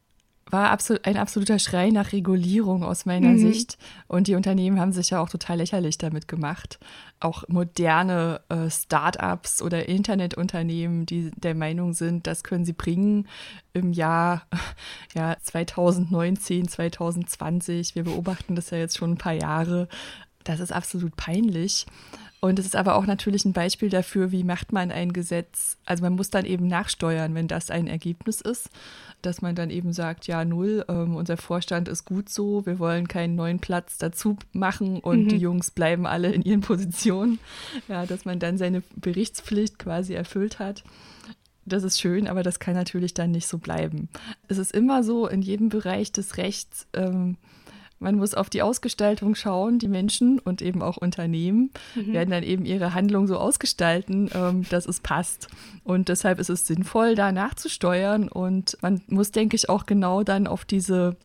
war 0.51 0.69
absolut, 0.69 1.05
ein 1.05 1.17
absoluter 1.17 1.59
Schrei 1.59 1.89
nach 1.89 2.11
Regulierung 2.11 2.83
aus 2.83 3.05
meiner 3.05 3.29
mhm. 3.29 3.39
Sicht. 3.39 3.77
Und 4.07 4.27
die 4.27 4.35
Unternehmen 4.35 4.79
haben 4.79 4.91
sich 4.91 5.11
ja 5.11 5.21
auch 5.21 5.29
total 5.29 5.57
lächerlich 5.57 5.97
damit 5.97 6.27
gemacht. 6.27 6.79
Auch 7.19 7.47
moderne 7.47 8.41
äh, 8.49 8.69
Start-ups 8.69 9.61
oder 9.61 9.87
Internetunternehmen, 9.87 11.05
die 11.05 11.31
der 11.31 11.55
Meinung 11.55 11.93
sind, 11.93 12.27
das 12.27 12.43
können 12.43 12.65
sie 12.65 12.73
bringen 12.73 13.27
im 13.73 13.93
Jahr 13.93 14.43
ja, 15.15 15.37
2019, 15.41 16.67
2020. 16.67 17.95
Wir 17.95 18.03
beobachten 18.03 18.55
das 18.55 18.71
ja 18.71 18.77
jetzt 18.77 18.97
schon 18.97 19.11
ein 19.11 19.17
paar 19.17 19.33
Jahre. 19.33 19.87
Das 20.43 20.59
ist 20.59 20.71
absolut 20.71 21.15
peinlich. 21.15 21.85
Und 22.43 22.57
es 22.57 22.65
ist 22.65 22.75
aber 22.75 22.95
auch 22.95 23.05
natürlich 23.05 23.45
ein 23.45 23.53
Beispiel 23.53 23.89
dafür, 23.89 24.31
wie 24.31 24.43
macht 24.43 24.73
man 24.73 24.91
ein 24.91 25.13
Gesetz. 25.13 25.77
Also 25.85 26.03
man 26.03 26.15
muss 26.15 26.31
dann 26.31 26.43
eben 26.43 26.65
nachsteuern, 26.65 27.35
wenn 27.35 27.47
das 27.47 27.69
ein 27.69 27.85
Ergebnis 27.85 28.41
ist, 28.41 28.71
dass 29.21 29.43
man 29.43 29.53
dann 29.53 29.69
eben 29.69 29.93
sagt, 29.93 30.25
ja, 30.25 30.43
null, 30.43 30.83
ähm, 30.89 31.15
unser 31.15 31.37
Vorstand 31.37 31.87
ist 31.87 32.03
gut 32.03 32.29
so, 32.29 32.65
wir 32.65 32.79
wollen 32.79 33.07
keinen 33.07 33.35
neuen 33.35 33.59
Platz 33.59 33.99
dazu 33.99 34.37
machen 34.53 35.01
und 35.01 35.25
mhm. 35.25 35.29
die 35.29 35.37
Jungs 35.37 35.69
bleiben 35.69 36.07
alle 36.07 36.31
in 36.31 36.41
ihren 36.41 36.61
Positionen. 36.61 37.37
Ja, 37.87 38.07
dass 38.07 38.25
man 38.25 38.39
dann 38.39 38.57
seine 38.57 38.81
Berichtspflicht 38.95 39.77
quasi 39.77 40.15
erfüllt 40.15 40.57
hat. 40.57 40.83
Das 41.65 41.83
ist 41.83 42.01
schön, 42.01 42.27
aber 42.27 42.41
das 42.41 42.59
kann 42.59 42.73
natürlich 42.73 43.13
dann 43.13 43.29
nicht 43.29 43.47
so 43.47 43.59
bleiben. 43.59 44.09
Es 44.47 44.57
ist 44.57 44.71
immer 44.71 45.03
so 45.03 45.27
in 45.27 45.43
jedem 45.43 45.69
Bereich 45.69 46.11
des 46.11 46.37
Rechts, 46.37 46.87
ähm, 46.93 47.37
man 48.01 48.15
muss 48.15 48.33
auf 48.33 48.49
die 48.49 48.61
Ausgestaltung 48.63 49.35
schauen. 49.35 49.79
Die 49.79 49.87
Menschen 49.87 50.39
und 50.39 50.61
eben 50.61 50.81
auch 50.81 50.97
Unternehmen 50.97 51.69
mhm. 51.95 52.13
werden 52.13 52.31
dann 52.31 52.43
eben 52.43 52.65
ihre 52.65 52.93
Handlung 52.93 53.27
so 53.27 53.37
ausgestalten, 53.37 54.29
ähm, 54.33 54.65
dass 54.69 54.87
es 54.87 54.99
passt. 54.99 55.47
Und 55.83 56.09
deshalb 56.09 56.39
ist 56.39 56.49
es 56.49 56.65
sinnvoll, 56.65 57.15
da 57.15 57.31
nachzusteuern. 57.31 58.27
Und 58.27 58.77
man 58.81 59.01
muss, 59.07 59.31
denke 59.31 59.55
ich, 59.55 59.69
auch 59.69 59.85
genau 59.85 60.23
dann 60.23 60.47
auf 60.47 60.65
diese, 60.65 61.15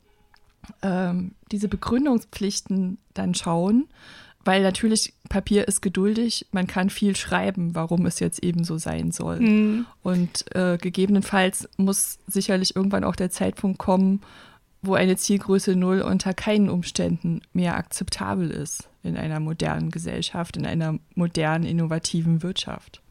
ähm, 0.83 1.33
diese 1.51 1.69
Begründungspflichten 1.69 2.99
dann 3.15 3.35
schauen. 3.35 3.89
Weil 4.45 4.63
natürlich 4.63 5.15
Papier 5.29 5.67
ist 5.67 5.81
geduldig, 5.81 6.47
man 6.53 6.69
kann 6.69 6.89
viel 6.89 7.17
schreiben, 7.17 7.75
warum 7.75 8.07
es 8.07 8.21
jetzt 8.21 8.45
eben 8.45 8.63
so 8.63 8.79
sein 8.79 9.11
soll. 9.11 9.41
Mhm. 9.41 9.87
Und 10.03 10.55
äh, 10.55 10.79
gegebenenfalls 10.81 11.69
muss 11.79 12.19
sicherlich 12.29 12.77
irgendwann 12.77 13.03
auch 13.03 13.17
der 13.17 13.31
Zeitpunkt 13.31 13.79
kommen, 13.79 14.21
wo 14.87 14.95
eine 14.95 15.17
Zielgröße 15.17 15.77
Null 15.77 16.01
unter 16.01 16.35
keinen 16.35 16.69
Umständen 16.69 17.43
mehr 17.53 17.77
akzeptabel 17.77 18.51
ist 18.51 18.89
in 19.03 19.17
einer 19.17 19.41
modernen 19.41 19.91
Gesellschaft, 19.91 20.57
in 20.57 20.67
einer 20.67 20.99
modernen, 21.15 21.65
innovativen 21.65 22.43
Wirtschaft. 22.43 23.03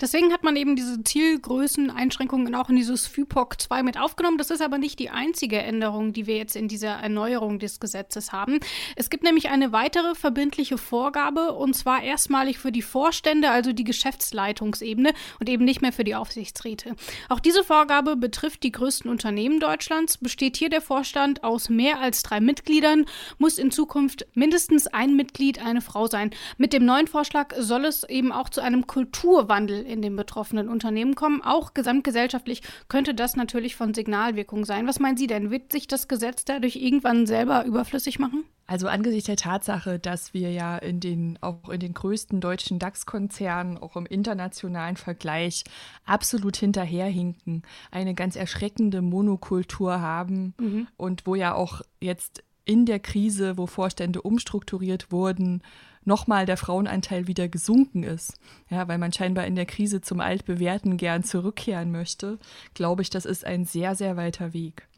Deswegen 0.00 0.32
hat 0.32 0.42
man 0.42 0.56
eben 0.56 0.76
diese 0.76 1.02
Zielgrößeneinschränkungen 1.02 2.54
auch 2.54 2.68
in 2.68 2.76
dieses 2.76 3.06
FIPOC 3.06 3.60
2 3.60 3.82
mit 3.82 3.98
aufgenommen. 3.98 4.36
Das 4.36 4.50
ist 4.50 4.60
aber 4.60 4.76
nicht 4.76 4.98
die 4.98 5.10
einzige 5.10 5.58
Änderung, 5.58 6.12
die 6.12 6.26
wir 6.26 6.36
jetzt 6.36 6.54
in 6.54 6.68
dieser 6.68 6.90
Erneuerung 6.90 7.58
des 7.58 7.80
Gesetzes 7.80 8.32
haben. 8.32 8.60
Es 8.94 9.08
gibt 9.08 9.24
nämlich 9.24 9.48
eine 9.48 9.72
weitere 9.72 10.14
verbindliche 10.14 10.76
Vorgabe 10.76 11.52
und 11.52 11.74
zwar 11.74 12.02
erstmalig 12.02 12.58
für 12.58 12.72
die 12.72 12.82
Vorstände, 12.82 13.50
also 13.50 13.72
die 13.72 13.84
Geschäftsleitungsebene 13.84 15.12
und 15.40 15.48
eben 15.48 15.64
nicht 15.64 15.80
mehr 15.80 15.92
für 15.92 16.04
die 16.04 16.14
Aufsichtsräte. 16.14 16.94
Auch 17.30 17.40
diese 17.40 17.64
Vorgabe 17.64 18.16
betrifft 18.16 18.62
die 18.62 18.72
größten 18.72 19.10
Unternehmen 19.10 19.60
Deutschlands. 19.60 20.18
Besteht 20.18 20.56
hier 20.56 20.68
der 20.68 20.82
Vorstand 20.82 21.42
aus 21.42 21.70
mehr 21.70 22.00
als 22.00 22.22
drei 22.22 22.40
Mitgliedern, 22.40 23.06
muss 23.38 23.58
in 23.58 23.70
Zukunft 23.70 24.26
mindestens 24.34 24.86
ein 24.86 25.16
Mitglied 25.16 25.64
eine 25.64 25.80
Frau 25.80 26.06
sein. 26.06 26.30
Mit 26.58 26.72
dem 26.72 26.84
neuen 26.84 27.06
Vorschlag 27.06 27.54
soll 27.58 27.86
es 27.86 28.04
eben 28.04 28.32
auch 28.32 28.48
zu 28.50 28.60
einem 28.60 28.86
Kulturwandel 28.86 29.85
in 29.86 30.02
den 30.02 30.16
betroffenen 30.16 30.68
Unternehmen 30.68 31.14
kommen. 31.14 31.42
Auch 31.42 31.74
gesamtgesellschaftlich 31.74 32.62
könnte 32.88 33.14
das 33.14 33.36
natürlich 33.36 33.76
von 33.76 33.94
Signalwirkung 33.94 34.64
sein. 34.64 34.86
Was 34.86 35.00
meinen 35.00 35.16
Sie 35.16 35.26
denn? 35.26 35.50
Wird 35.50 35.72
sich 35.72 35.86
das 35.86 36.08
Gesetz 36.08 36.44
dadurch 36.44 36.76
irgendwann 36.76 37.26
selber 37.26 37.64
überflüssig 37.64 38.18
machen? 38.18 38.44
Also 38.68 38.88
angesichts 38.88 39.26
der 39.26 39.36
Tatsache, 39.36 40.00
dass 40.00 40.34
wir 40.34 40.50
ja 40.50 40.76
in 40.76 40.98
den, 40.98 41.38
auch 41.40 41.68
in 41.68 41.78
den 41.78 41.94
größten 41.94 42.40
deutschen 42.40 42.80
DAX-Konzernen, 42.80 43.78
auch 43.78 43.94
im 43.94 44.06
internationalen 44.06 44.96
Vergleich, 44.96 45.62
absolut 46.04 46.56
hinterherhinken, 46.56 47.62
eine 47.92 48.14
ganz 48.14 48.34
erschreckende 48.34 49.02
Monokultur 49.02 50.00
haben 50.00 50.54
mhm. 50.58 50.88
und 50.96 51.26
wo 51.26 51.36
ja 51.36 51.54
auch 51.54 51.82
jetzt 52.00 52.42
in 52.64 52.84
der 52.84 52.98
Krise, 52.98 53.56
wo 53.56 53.66
Vorstände 53.66 54.20
umstrukturiert 54.20 55.12
wurden, 55.12 55.62
nochmal 56.06 56.46
der 56.46 56.56
Frauenanteil 56.56 57.26
wieder 57.26 57.48
gesunken 57.48 58.02
ist, 58.02 58.34
ja, 58.70 58.88
weil 58.88 58.98
man 58.98 59.12
scheinbar 59.12 59.46
in 59.46 59.56
der 59.56 59.66
Krise 59.66 60.00
zum 60.00 60.20
Altbewährten 60.20 60.96
gern 60.96 61.24
zurückkehren 61.24 61.90
möchte, 61.90 62.38
glaube 62.74 63.02
ich, 63.02 63.10
das 63.10 63.26
ist 63.26 63.44
ein 63.44 63.64
sehr, 63.64 63.94
sehr 63.94 64.16
weiter 64.16 64.52
Weg. 64.52 64.88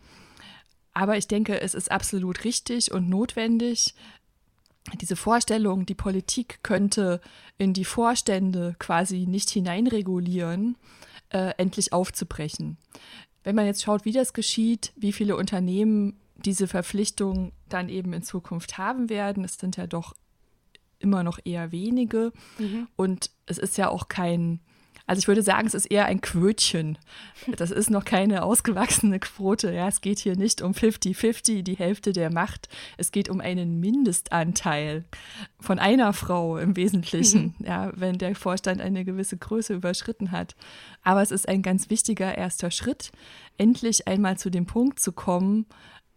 Aber 0.92 1.16
ich 1.16 1.28
denke, 1.28 1.60
es 1.60 1.74
ist 1.74 1.90
absolut 1.90 2.44
richtig 2.44 2.92
und 2.92 3.08
notwendig, 3.08 3.94
diese 5.00 5.16
Vorstellung, 5.16 5.86
die 5.86 5.94
Politik 5.94 6.60
könnte 6.62 7.20
in 7.58 7.72
die 7.72 7.84
Vorstände 7.84 8.74
quasi 8.78 9.26
nicht 9.26 9.50
hineinregulieren, 9.50 10.76
äh, 11.30 11.52
endlich 11.58 11.92
aufzubrechen. 11.92 12.78
Wenn 13.44 13.54
man 13.54 13.66
jetzt 13.66 13.82
schaut, 13.82 14.04
wie 14.04 14.12
das 14.12 14.32
geschieht, 14.32 14.92
wie 14.96 15.12
viele 15.12 15.36
Unternehmen 15.36 16.18
diese 16.36 16.68
Verpflichtung 16.68 17.52
dann 17.68 17.88
eben 17.88 18.12
in 18.12 18.22
Zukunft 18.22 18.78
haben 18.78 19.10
werden, 19.10 19.44
es 19.44 19.54
sind 19.54 19.76
ja 19.76 19.86
doch 19.86 20.14
immer 20.98 21.22
noch 21.22 21.38
eher 21.44 21.72
wenige. 21.72 22.32
Mhm. 22.58 22.88
Und 22.96 23.30
es 23.46 23.58
ist 23.58 23.78
ja 23.78 23.88
auch 23.88 24.08
kein 24.08 24.60
Also 25.06 25.20
ich 25.20 25.28
würde 25.28 25.42
sagen, 25.42 25.66
es 25.66 25.72
ist 25.72 25.86
eher 25.86 26.04
ein 26.04 26.20
Quötchen. 26.20 26.98
Das 27.56 27.70
ist 27.70 27.88
noch 27.88 28.04
keine 28.04 28.42
ausgewachsene 28.42 29.18
Quote. 29.20 29.72
Ja, 29.72 29.88
es 29.88 30.02
geht 30.02 30.18
hier 30.18 30.36
nicht 30.36 30.60
um 30.60 30.72
50-50, 30.72 31.62
die 31.62 31.76
Hälfte 31.76 32.12
der 32.12 32.30
Macht. 32.30 32.68
Es 32.98 33.10
geht 33.10 33.30
um 33.30 33.40
einen 33.40 33.80
Mindestanteil 33.80 35.04
von 35.58 35.78
einer 35.78 36.12
Frau 36.12 36.58
im 36.58 36.76
Wesentlichen, 36.76 37.54
mhm. 37.58 37.66
ja, 37.66 37.90
wenn 37.94 38.18
der 38.18 38.34
Vorstand 38.34 38.82
eine 38.82 39.04
gewisse 39.06 39.38
Größe 39.38 39.72
überschritten 39.72 40.30
hat. 40.30 40.56
Aber 41.02 41.22
es 41.22 41.30
ist 41.30 41.48
ein 41.48 41.62
ganz 41.62 41.88
wichtiger 41.88 42.36
erster 42.36 42.70
Schritt, 42.70 43.10
endlich 43.56 44.06
einmal 44.06 44.36
zu 44.36 44.50
dem 44.50 44.66
Punkt 44.66 45.00
zu 45.00 45.12
kommen, 45.12 45.64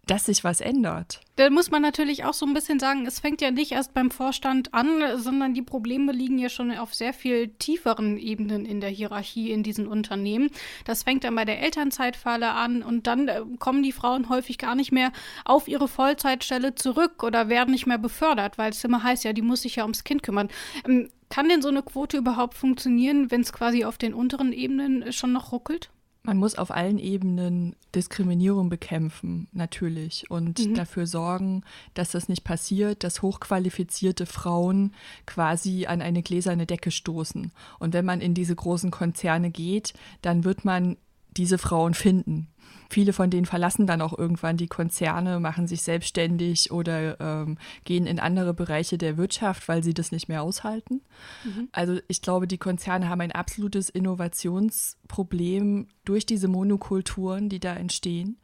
dass 0.06 0.26
sich 0.26 0.42
was 0.42 0.60
ändert. 0.60 1.20
Da 1.36 1.48
muss 1.48 1.70
man 1.70 1.80
natürlich 1.80 2.24
auch 2.24 2.34
so 2.34 2.44
ein 2.44 2.54
bisschen 2.54 2.80
sagen, 2.80 3.06
es 3.06 3.20
fängt 3.20 3.40
ja 3.40 3.50
nicht 3.50 3.72
erst 3.72 3.94
beim 3.94 4.10
Vorstand 4.10 4.74
an, 4.74 5.00
sondern 5.16 5.54
die 5.54 5.62
Probleme 5.62 6.12
liegen 6.12 6.38
ja 6.38 6.48
schon 6.48 6.76
auf 6.76 6.92
sehr 6.92 7.14
viel 7.14 7.48
tieferen 7.48 8.18
Ebenen 8.18 8.66
in 8.66 8.80
der 8.80 8.90
Hierarchie 8.90 9.52
in 9.52 9.62
diesen 9.62 9.86
Unternehmen. 9.86 10.50
Das 10.84 11.04
fängt 11.04 11.24
dann 11.24 11.36
bei 11.36 11.44
der 11.44 11.62
Elternzeitfalle 11.62 12.50
an 12.50 12.82
und 12.82 13.06
dann 13.06 13.28
äh, 13.28 13.42
kommen 13.60 13.82
die 13.82 13.92
Frauen 13.92 14.28
häufig 14.28 14.58
gar 14.58 14.74
nicht 14.74 14.92
mehr 14.92 15.12
auf 15.44 15.68
ihre 15.68 15.88
Vollzeitstelle 15.88 16.74
zurück 16.74 17.22
oder 17.22 17.48
werden 17.48 17.70
nicht 17.70 17.86
mehr 17.86 17.98
befördert, 17.98 18.58
weil 18.58 18.70
es 18.70 18.84
immer 18.84 19.02
heißt, 19.04 19.24
ja, 19.24 19.32
die 19.32 19.42
muss 19.42 19.62
sich 19.62 19.76
ja 19.76 19.84
ums 19.84 20.04
Kind 20.04 20.22
kümmern. 20.22 20.48
Ähm, 20.86 21.10
kann 21.30 21.48
denn 21.48 21.62
so 21.62 21.68
eine 21.68 21.82
Quote 21.82 22.18
überhaupt 22.18 22.54
funktionieren, 22.54 23.30
wenn 23.30 23.40
es 23.40 23.54
quasi 23.54 23.86
auf 23.86 23.96
den 23.96 24.12
unteren 24.12 24.52
Ebenen 24.52 25.12
schon 25.12 25.32
noch 25.32 25.52
ruckelt? 25.52 25.88
Man 26.24 26.36
muss 26.36 26.54
auf 26.54 26.70
allen 26.70 26.98
Ebenen 26.98 27.74
Diskriminierung 27.94 28.68
bekämpfen, 28.68 29.48
natürlich, 29.52 30.30
und 30.30 30.60
mhm. 30.60 30.74
dafür 30.74 31.06
sorgen, 31.06 31.62
dass 31.94 32.12
das 32.12 32.28
nicht 32.28 32.44
passiert, 32.44 33.02
dass 33.02 33.22
hochqualifizierte 33.22 34.26
Frauen 34.26 34.94
quasi 35.26 35.86
an 35.86 36.00
eine 36.00 36.22
gläserne 36.22 36.64
Decke 36.64 36.92
stoßen. 36.92 37.50
Und 37.80 37.92
wenn 37.92 38.04
man 38.04 38.20
in 38.20 38.34
diese 38.34 38.54
großen 38.54 38.92
Konzerne 38.92 39.50
geht, 39.50 39.94
dann 40.22 40.44
wird 40.44 40.64
man 40.64 40.96
diese 41.36 41.58
Frauen 41.58 41.94
finden. 41.94 42.48
Viele 42.90 43.12
von 43.12 43.30
denen 43.30 43.46
verlassen 43.46 43.86
dann 43.86 44.02
auch 44.02 44.16
irgendwann 44.16 44.58
die 44.58 44.66
Konzerne, 44.66 45.40
machen 45.40 45.66
sich 45.66 45.82
selbstständig 45.82 46.70
oder 46.70 47.18
ähm, 47.20 47.56
gehen 47.84 48.06
in 48.06 48.20
andere 48.20 48.52
Bereiche 48.52 48.98
der 48.98 49.16
Wirtschaft, 49.16 49.66
weil 49.66 49.82
sie 49.82 49.94
das 49.94 50.12
nicht 50.12 50.28
mehr 50.28 50.42
aushalten. 50.42 51.00
Mhm. 51.44 51.68
Also 51.72 51.98
ich 52.08 52.20
glaube, 52.20 52.46
die 52.46 52.58
Konzerne 52.58 53.08
haben 53.08 53.22
ein 53.22 53.32
absolutes 53.32 53.88
Innovationsproblem 53.88 55.88
durch 56.04 56.26
diese 56.26 56.48
Monokulturen, 56.48 57.48
die 57.48 57.60
da 57.60 57.74
entstehen. 57.74 58.38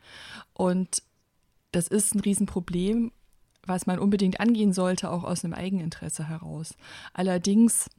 Und 0.55 1.03
das 1.73 1.89
ist 1.89 2.15
ein 2.15 2.21
Riesenproblem, 2.21 3.13
was 3.67 3.87
man 3.87 3.99
unbedingt 3.99 4.41
angehen 4.41 4.73
sollte, 4.73 5.11
auch 5.11 5.25
aus 5.25 5.45
einem 5.45 5.53
Eigeninteresse 5.53 6.27
heraus. 6.27 6.75
Allerdings 7.13 7.91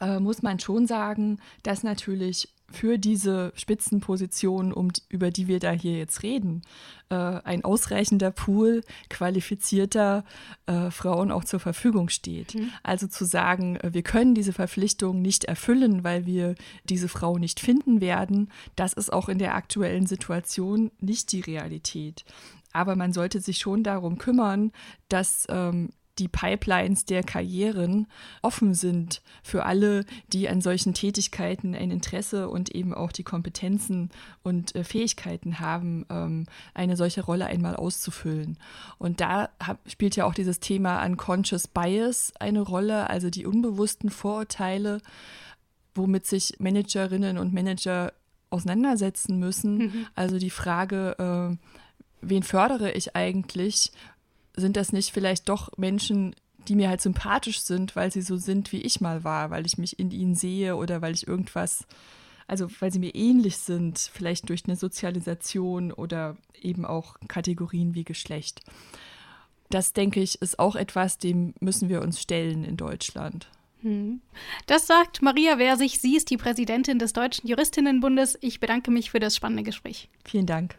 äh, 0.00 0.20
muss 0.20 0.42
man 0.42 0.58
schon 0.58 0.86
sagen, 0.86 1.38
dass 1.62 1.82
natürlich 1.82 2.52
für 2.72 2.98
diese 2.98 3.52
Spitzenposition, 3.54 4.72
um, 4.72 4.88
über 5.08 5.30
die 5.30 5.48
wir 5.48 5.60
da 5.60 5.70
hier 5.70 5.96
jetzt 5.96 6.22
reden, 6.22 6.62
äh, 7.10 7.14
ein 7.14 7.64
ausreichender 7.64 8.30
Pool 8.30 8.82
qualifizierter 9.10 10.24
äh, 10.66 10.90
Frauen 10.90 11.30
auch 11.30 11.44
zur 11.44 11.60
Verfügung 11.60 12.08
steht. 12.08 12.54
Mhm. 12.54 12.70
Also 12.82 13.06
zu 13.06 13.24
sagen, 13.24 13.76
äh, 13.76 13.92
wir 13.92 14.02
können 14.02 14.34
diese 14.34 14.52
Verpflichtung 14.52 15.22
nicht 15.22 15.44
erfüllen, 15.44 16.04
weil 16.04 16.26
wir 16.26 16.54
diese 16.84 17.08
Frau 17.08 17.38
nicht 17.38 17.60
finden 17.60 18.00
werden, 18.00 18.50
das 18.76 18.92
ist 18.92 19.12
auch 19.12 19.28
in 19.28 19.38
der 19.38 19.54
aktuellen 19.54 20.06
Situation 20.06 20.90
nicht 21.00 21.32
die 21.32 21.40
Realität. 21.40 22.24
Aber 22.72 22.96
man 22.96 23.12
sollte 23.12 23.40
sich 23.40 23.58
schon 23.58 23.82
darum 23.84 24.18
kümmern, 24.18 24.72
dass 25.08 25.46
ähm, 25.50 25.90
die 26.18 26.28
Pipelines 26.28 27.06
der 27.06 27.22
Karrieren 27.22 28.06
offen 28.42 28.74
sind 28.74 29.22
für 29.42 29.64
alle, 29.64 30.04
die 30.32 30.48
an 30.48 30.60
solchen 30.60 30.92
Tätigkeiten 30.92 31.74
ein 31.74 31.90
Interesse 31.90 32.48
und 32.50 32.74
eben 32.74 32.92
auch 32.92 33.12
die 33.12 33.22
Kompetenzen 33.22 34.10
und 34.42 34.74
äh, 34.74 34.84
Fähigkeiten 34.84 35.58
haben, 35.58 36.04
ähm, 36.10 36.46
eine 36.74 36.96
solche 36.96 37.22
Rolle 37.22 37.46
einmal 37.46 37.76
auszufüllen. 37.76 38.58
Und 38.98 39.20
da 39.20 39.48
hab, 39.62 39.78
spielt 39.90 40.16
ja 40.16 40.26
auch 40.26 40.34
dieses 40.34 40.60
Thema 40.60 41.04
Unconscious 41.04 41.66
Bias 41.66 42.32
eine 42.38 42.60
Rolle, 42.60 43.08
also 43.08 43.30
die 43.30 43.46
unbewussten 43.46 44.10
Vorurteile, 44.10 45.00
womit 45.94 46.26
sich 46.26 46.56
Managerinnen 46.58 47.38
und 47.38 47.54
Manager 47.54 48.12
auseinandersetzen 48.50 49.38
müssen. 49.38 49.78
Mhm. 49.78 50.06
Also 50.14 50.38
die 50.38 50.50
Frage, 50.50 51.16
äh, 51.18 51.56
wen 52.20 52.42
fördere 52.42 52.92
ich 52.92 53.16
eigentlich 53.16 53.92
sind 54.56 54.76
das 54.76 54.92
nicht 54.92 55.12
vielleicht 55.12 55.48
doch 55.48 55.70
Menschen, 55.76 56.34
die 56.68 56.76
mir 56.76 56.88
halt 56.88 57.00
sympathisch 57.00 57.60
sind, 57.60 57.96
weil 57.96 58.12
sie 58.12 58.22
so 58.22 58.36
sind, 58.36 58.72
wie 58.72 58.82
ich 58.82 59.00
mal 59.00 59.24
war, 59.24 59.50
weil 59.50 59.66
ich 59.66 59.78
mich 59.78 59.98
in 59.98 60.10
ihnen 60.10 60.34
sehe 60.34 60.76
oder 60.76 61.02
weil 61.02 61.14
ich 61.14 61.26
irgendwas, 61.26 61.86
also 62.46 62.68
weil 62.80 62.92
sie 62.92 62.98
mir 62.98 63.14
ähnlich 63.14 63.56
sind, 63.58 63.98
vielleicht 63.98 64.48
durch 64.48 64.64
eine 64.66 64.76
Sozialisation 64.76 65.92
oder 65.92 66.36
eben 66.60 66.84
auch 66.84 67.16
Kategorien 67.28 67.94
wie 67.94 68.04
Geschlecht. 68.04 68.60
Das 69.70 69.92
denke 69.92 70.20
ich, 70.20 70.40
ist 70.42 70.58
auch 70.58 70.76
etwas, 70.76 71.18
dem 71.18 71.54
müssen 71.60 71.88
wir 71.88 72.02
uns 72.02 72.20
stellen 72.20 72.62
in 72.62 72.76
Deutschland. 72.76 73.48
Hm. 73.80 74.20
Das 74.66 74.86
sagt 74.86 75.22
Maria 75.22 75.56
Versich. 75.56 76.00
Sie 76.00 76.16
ist 76.16 76.30
die 76.30 76.36
Präsidentin 76.36 76.98
des 76.98 77.12
Deutschen 77.12 77.48
Juristinnenbundes. 77.48 78.38
Ich 78.40 78.60
bedanke 78.60 78.90
mich 78.90 79.10
für 79.10 79.18
das 79.18 79.34
spannende 79.34 79.64
Gespräch. 79.64 80.08
Vielen 80.24 80.46
Dank. 80.46 80.76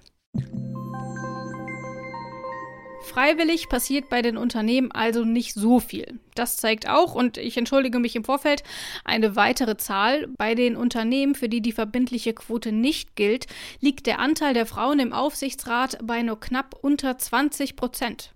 Freiwillig 3.04 3.70
passiert 3.70 4.10
bei 4.10 4.22
den 4.22 4.38
Unternehmen 4.38 4.92
also 4.92 5.26
nicht 5.26 5.54
so 5.54 5.80
viel. 5.80 6.20
Das 6.36 6.58
zeigt 6.58 6.88
auch, 6.88 7.14
und 7.14 7.38
ich 7.38 7.58
entschuldige 7.58 8.00
mich 8.00 8.16
im 8.16 8.24
Vorfeld, 8.24 8.64
eine 9.04 9.36
weitere 9.36 9.78
Zahl. 9.78 10.28
Bei 10.38 10.56
den 10.56 10.76
Unternehmen, 10.76 11.36
für 11.36 11.50
die 11.50 11.62
die 11.62 11.74
verbindliche 11.74 12.34
Quote 12.34 12.72
nicht 12.72 13.16
gilt, 13.16 13.48
liegt 13.82 14.08
der 14.08 14.20
Anteil 14.20 14.54
der 14.54 14.66
Frauen 14.66 15.00
im 15.00 15.14
Aufsichtsrat 15.14 16.00
bei 16.02 16.24
nur 16.24 16.40
knapp 16.40 16.76
unter 16.82 17.18
20 17.18 17.76
Prozent. 17.76 18.34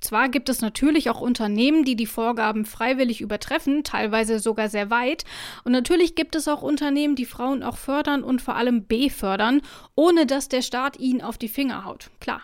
Zwar 0.00 0.28
gibt 0.28 0.48
es 0.48 0.60
natürlich 0.60 1.10
auch 1.10 1.20
Unternehmen, 1.20 1.84
die 1.84 1.96
die 1.96 2.06
Vorgaben 2.06 2.64
freiwillig 2.64 3.20
übertreffen, 3.20 3.84
teilweise 3.84 4.38
sogar 4.38 4.68
sehr 4.68 4.90
weit, 4.90 5.24
und 5.64 5.72
natürlich 5.72 6.14
gibt 6.14 6.34
es 6.34 6.48
auch 6.48 6.62
Unternehmen, 6.62 7.16
die 7.16 7.26
Frauen 7.26 7.62
auch 7.62 7.76
fördern 7.76 8.22
und 8.22 8.42
vor 8.42 8.56
allem 8.56 8.86
befördern, 8.86 9.62
ohne 9.94 10.26
dass 10.26 10.48
der 10.48 10.62
Staat 10.62 10.98
ihnen 10.98 11.22
auf 11.22 11.38
die 11.38 11.48
Finger 11.48 11.84
haut. 11.84 12.10
Klar. 12.20 12.42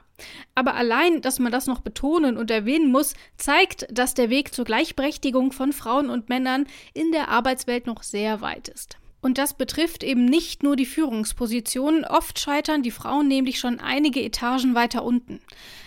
Aber 0.54 0.74
allein, 0.74 1.20
dass 1.20 1.38
man 1.38 1.52
das 1.52 1.66
noch 1.66 1.80
betonen 1.80 2.36
und 2.36 2.50
erwähnen 2.50 2.90
muss, 2.90 3.14
zeigt, 3.36 3.86
dass 3.90 4.14
der 4.14 4.30
Weg 4.30 4.54
zur 4.54 4.64
Gleichberechtigung 4.64 5.52
von 5.52 5.72
Frauen 5.72 6.08
und 6.08 6.28
Männern 6.28 6.66
in 6.94 7.12
der 7.12 7.28
Arbeitswelt 7.28 7.86
noch 7.86 8.02
sehr 8.02 8.40
weit 8.40 8.68
ist. 8.68 8.96
Und 9.20 9.38
das 9.38 9.55
betrifft 9.55 10.05
eben 10.05 10.24
nicht 10.24 10.62
nur 10.62 10.76
die 10.76 10.87
Führungspositionen. 10.87 12.05
Oft 12.05 12.38
scheitern 12.38 12.83
die 12.83 12.90
Frauen 12.90 13.26
nämlich 13.26 13.59
schon 13.59 13.81
einige 13.81 14.22
Etagen 14.22 14.74
weiter 14.74 15.05
unten. 15.05 15.40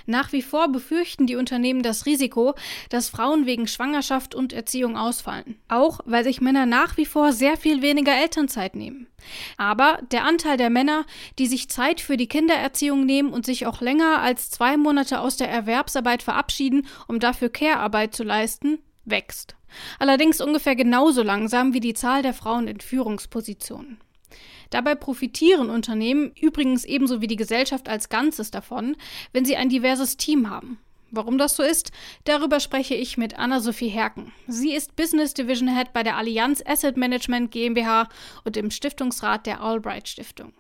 Nach 0.06 0.32
wie 0.34 0.42
vor 0.42 0.70
befürchten 0.70 1.28
die 1.28 1.36
Unternehmen 1.36 1.84
das 1.84 2.08
Risiko, 2.08 2.56
dass 2.90 3.10
Frauen 3.10 3.46
wegen 3.46 3.68
Schwangerschaft 3.68 4.34
und 4.34 4.54
Erziehung 4.54 4.98
ausfallen. 4.98 5.60
Auch 5.68 6.00
weil 6.06 6.24
sich 6.24 6.42
Männer 6.42 6.66
nach 6.66 6.98
wie 6.98 7.06
vor 7.06 7.32
sehr 7.32 7.58
viel 7.58 7.84
weniger 7.84 8.14
Elternzeit 8.14 8.76
nehmen. 8.76 9.08
Aber 9.58 10.00
der 10.12 10.26
Anteil 10.26 10.58
der 10.58 10.72
Männer, 10.72 11.06
die 11.38 11.46
sich 11.46 11.70
Zeit 11.70 12.02
für 12.02 12.18
die 12.18 12.28
Kindererziehung 12.28 13.06
nehmen 13.06 13.32
und 13.32 13.46
sich 13.46 13.68
auch 13.68 13.82
länger 13.82 14.20
als 14.22 14.50
zwei 14.50 14.78
Monate 14.78 15.20
aus 15.20 15.38
der 15.38 15.50
Erwerbsarbeit 15.50 16.24
verabschieden, 16.24 16.88
um 17.08 17.20
dafür 17.20 17.50
Care-Arbeit 17.50 18.16
zu 18.16 18.24
leisten, 18.24 18.80
wächst. 19.10 19.56
Allerdings 20.00 20.42
ungefähr 20.42 20.76
genauso 20.76 21.24
langsam 21.24 21.74
wie 21.74 21.80
die 21.80 21.94
Zahl 21.94 22.22
der 22.22 22.34
Frauen 22.34 22.68
in 22.68 22.80
Führungspositionen. 22.80 24.00
Dabei 24.70 24.96
profitieren 24.96 25.70
Unternehmen 25.70 26.32
übrigens 26.40 26.86
ebenso 26.86 27.22
wie 27.22 27.28
die 27.28 27.36
Gesellschaft 27.36 27.90
als 27.90 28.10
Ganzes 28.10 28.52
davon, 28.52 28.96
wenn 29.34 29.46
sie 29.46 29.56
ein 29.56 29.70
diverses 29.70 30.18
Team 30.18 30.50
haben. 30.50 30.80
Warum 31.12 31.40
das 31.40 31.56
so 31.56 31.64
ist, 31.64 31.92
darüber 32.24 32.60
spreche 32.60 32.94
ich 32.94 33.18
mit 33.18 33.40
Anna-Sophie 33.40 33.88
Herken. 33.88 34.32
Sie 34.48 34.76
ist 34.76 34.96
Business 34.96 35.34
Division 35.34 35.76
Head 35.76 35.92
bei 35.92 36.04
der 36.04 36.18
Allianz 36.18 36.62
Asset 36.64 36.98
Management 36.98 37.50
GmbH 37.50 38.10
und 38.44 38.58
im 38.58 38.70
Stiftungsrat 38.70 39.48
der 39.48 39.62
Albright 39.62 40.08
Stiftung. 40.08 40.54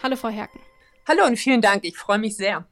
Hallo, 0.00 0.14
Frau 0.14 0.28
Herken. 0.28 0.60
Hallo 1.08 1.26
und 1.26 1.38
vielen 1.38 1.60
Dank. 1.60 1.84
Ich 1.84 1.96
freue 1.96 2.18
mich 2.18 2.36
sehr. 2.36 2.68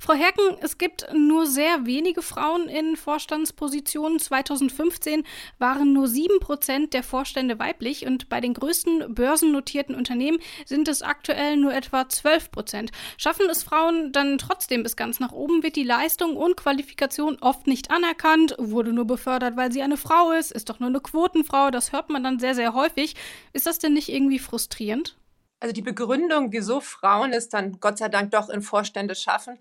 Frau 0.00 0.14
Herken, 0.14 0.56
es 0.60 0.78
gibt 0.78 1.06
nur 1.12 1.46
sehr 1.46 1.86
wenige 1.86 2.22
Frauen 2.22 2.68
in 2.68 2.96
Vorstandspositionen. 2.96 4.18
2015 4.18 5.24
waren 5.58 5.92
nur 5.92 6.08
sieben 6.08 6.40
Prozent 6.40 6.94
der 6.94 7.02
Vorstände 7.02 7.58
weiblich 7.58 8.06
und 8.06 8.28
bei 8.28 8.40
den 8.40 8.54
größten 8.54 9.14
börsennotierten 9.14 9.94
Unternehmen 9.94 10.38
sind 10.64 10.88
es 10.88 11.02
aktuell 11.02 11.56
nur 11.56 11.74
etwa 11.74 12.08
12 12.08 12.50
Prozent. 12.50 12.90
Schaffen 13.16 13.48
es 13.50 13.62
Frauen 13.62 14.12
dann 14.12 14.38
trotzdem 14.38 14.82
bis 14.82 14.96
ganz 14.96 15.20
nach 15.20 15.32
oben, 15.32 15.62
wird 15.62 15.76
die 15.76 15.84
Leistung 15.84 16.36
und 16.36 16.56
Qualifikation 16.56 17.38
oft 17.40 17.66
nicht 17.66 17.90
anerkannt, 17.90 18.54
wurde 18.58 18.92
nur 18.92 19.06
befördert, 19.06 19.56
weil 19.56 19.72
sie 19.72 19.82
eine 19.82 19.96
Frau 19.96 20.32
ist, 20.32 20.52
ist 20.52 20.68
doch 20.68 20.80
nur 20.80 20.88
eine 20.88 21.00
Quotenfrau, 21.00 21.70
das 21.70 21.92
hört 21.92 22.10
man 22.10 22.22
dann 22.22 22.38
sehr, 22.38 22.54
sehr 22.54 22.74
häufig. 22.74 23.14
Ist 23.52 23.66
das 23.66 23.78
denn 23.78 23.92
nicht 23.92 24.08
irgendwie 24.08 24.38
frustrierend? 24.38 25.16
Also 25.60 25.72
die 25.72 25.82
Begründung, 25.82 26.52
wieso 26.52 26.80
Frauen 26.80 27.32
es 27.32 27.48
dann 27.48 27.80
Gott 27.80 27.98
sei 27.98 28.08
Dank 28.08 28.30
doch 28.30 28.48
in 28.48 28.62
Vorstände 28.62 29.14
schaffen, 29.14 29.58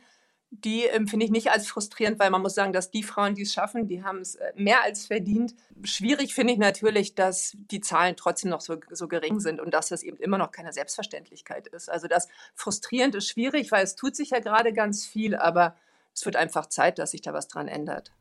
die 0.51 0.87
empfinde 0.87 1.25
ich 1.25 1.31
nicht 1.31 1.51
als 1.51 1.67
frustrierend, 1.67 2.19
weil 2.19 2.29
man 2.29 2.41
muss 2.41 2.55
sagen, 2.55 2.71
dass 2.71 2.91
die 2.91 3.03
Frauen, 3.03 3.35
die 3.35 3.41
es 3.41 3.53
schaffen, 3.53 3.87
die 3.87 4.03
haben 4.03 4.19
es 4.19 4.35
äh, 4.35 4.53
mehr 4.55 4.83
als 4.83 5.05
verdient. 5.07 5.55
Schwierig 5.83 6.33
finde 6.33 6.53
ich 6.53 6.59
natürlich, 6.59 7.15
dass 7.15 7.57
die 7.71 7.81
Zahlen 7.81 8.15
trotzdem 8.15 8.51
noch 8.51 8.61
so, 8.61 8.77
so 8.91 9.07
gering 9.07 9.39
sind 9.39 9.59
und 9.59 9.73
dass 9.73 9.89
das 9.89 10.03
eben 10.03 10.17
immer 10.17 10.37
noch 10.37 10.51
keine 10.51 10.71
Selbstverständlichkeit 10.71 11.67
ist. 11.67 11.89
Also 11.89 12.07
das 12.07 12.27
frustrierend 12.53 13.15
ist 13.15 13.27
schwierig, 13.27 13.71
weil 13.71 13.83
es 13.83 13.95
tut 13.95 14.15
sich 14.15 14.29
ja 14.29 14.39
gerade 14.39 14.71
ganz 14.71 15.05
viel, 15.05 15.35
aber 15.35 15.75
es 16.13 16.25
wird 16.25 16.35
einfach 16.35 16.67
Zeit, 16.67 16.99
dass 16.99 17.11
sich 17.11 17.21
da 17.21 17.33
was 17.33 17.47
dran 17.47 17.67
ändert. 17.67 18.11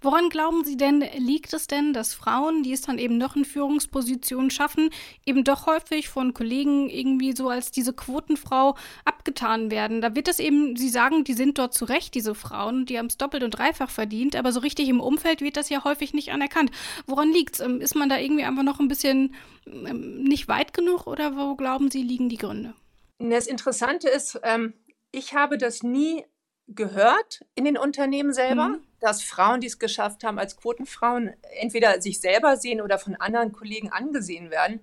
Woran 0.00 0.28
glauben 0.28 0.64
Sie 0.64 0.76
denn, 0.76 1.04
liegt 1.18 1.52
es 1.52 1.66
denn, 1.66 1.92
dass 1.92 2.12
Frauen, 2.12 2.62
die 2.62 2.72
es 2.72 2.82
dann 2.82 2.98
eben 2.98 3.18
noch 3.18 3.36
in 3.36 3.44
Führungspositionen 3.44 4.50
schaffen, 4.50 4.90
eben 5.24 5.44
doch 5.44 5.66
häufig 5.66 6.08
von 6.08 6.34
Kollegen 6.34 6.90
irgendwie 6.90 7.34
so 7.34 7.48
als 7.48 7.70
diese 7.70 7.92
Quotenfrau 7.92 8.76
abgetan 9.04 9.70
werden? 9.70 10.00
Da 10.00 10.14
wird 10.14 10.28
es 10.28 10.38
eben, 10.38 10.76
Sie 10.76 10.88
sagen, 10.88 11.24
die 11.24 11.34
sind 11.34 11.58
dort 11.58 11.74
zu 11.74 11.84
Recht, 11.84 12.14
diese 12.14 12.34
Frauen, 12.34 12.86
die 12.86 12.98
haben 12.98 13.06
es 13.06 13.16
doppelt 13.16 13.42
und 13.42 13.52
dreifach 13.52 13.90
verdient, 13.90 14.36
aber 14.36 14.52
so 14.52 14.60
richtig 14.60 14.88
im 14.88 15.00
Umfeld 15.00 15.40
wird 15.40 15.56
das 15.56 15.68
ja 15.68 15.84
häufig 15.84 16.14
nicht 16.14 16.32
anerkannt. 16.32 16.70
Woran 17.06 17.32
liegt 17.32 17.56
es? 17.56 17.60
Ähm, 17.60 17.80
ist 17.80 17.94
man 17.94 18.08
da 18.08 18.18
irgendwie 18.18 18.44
einfach 18.44 18.64
noch 18.64 18.80
ein 18.80 18.88
bisschen 18.88 19.34
ähm, 19.66 20.22
nicht 20.22 20.48
weit 20.48 20.74
genug 20.74 21.06
oder 21.06 21.36
wo 21.36 21.54
glauben 21.54 21.90
Sie, 21.90 22.02
liegen 22.02 22.28
die 22.28 22.38
Gründe? 22.38 22.74
Das 23.18 23.46
Interessante 23.46 24.08
ist, 24.08 24.40
ähm, 24.42 24.74
ich 25.12 25.34
habe 25.34 25.58
das 25.58 25.82
nie 25.82 26.24
gehört 26.66 27.44
in 27.54 27.64
den 27.64 27.76
Unternehmen 27.76 28.32
selber, 28.32 28.68
mhm. 28.68 28.80
Dass 29.04 29.22
Frauen, 29.22 29.60
die 29.60 29.66
es 29.66 29.78
geschafft 29.78 30.24
haben, 30.24 30.38
als 30.38 30.56
Quotenfrauen 30.56 31.34
entweder 31.60 32.00
sich 32.00 32.20
selber 32.20 32.56
sehen 32.56 32.80
oder 32.80 32.98
von 32.98 33.14
anderen 33.16 33.52
Kollegen 33.52 33.92
angesehen 33.92 34.50
werden. 34.50 34.80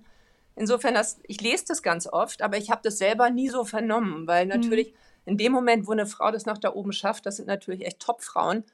Insofern, 0.54 0.94
das, 0.94 1.18
ich 1.24 1.40
lese 1.40 1.64
das 1.68 1.82
ganz 1.82 2.06
oft, 2.06 2.40
aber 2.40 2.56
ich 2.56 2.70
habe 2.70 2.82
das 2.84 2.98
selber 2.98 3.30
nie 3.30 3.48
so 3.48 3.64
vernommen, 3.64 4.28
weil 4.28 4.44
mhm. 4.44 4.50
natürlich 4.50 4.92
mhm. 4.92 4.96
in 5.32 5.38
dem 5.38 5.52
Moment, 5.52 5.88
wo 5.88 5.92
eine 5.92 6.06
Frau 6.06 6.30
das 6.30 6.46
nach 6.46 6.58
da 6.58 6.72
oben 6.72 6.92
schafft, 6.92 7.26
das 7.26 7.36
sind 7.36 7.48
natürlich 7.48 7.84
echt 7.84 7.98
Top-Frauen. 7.98 8.64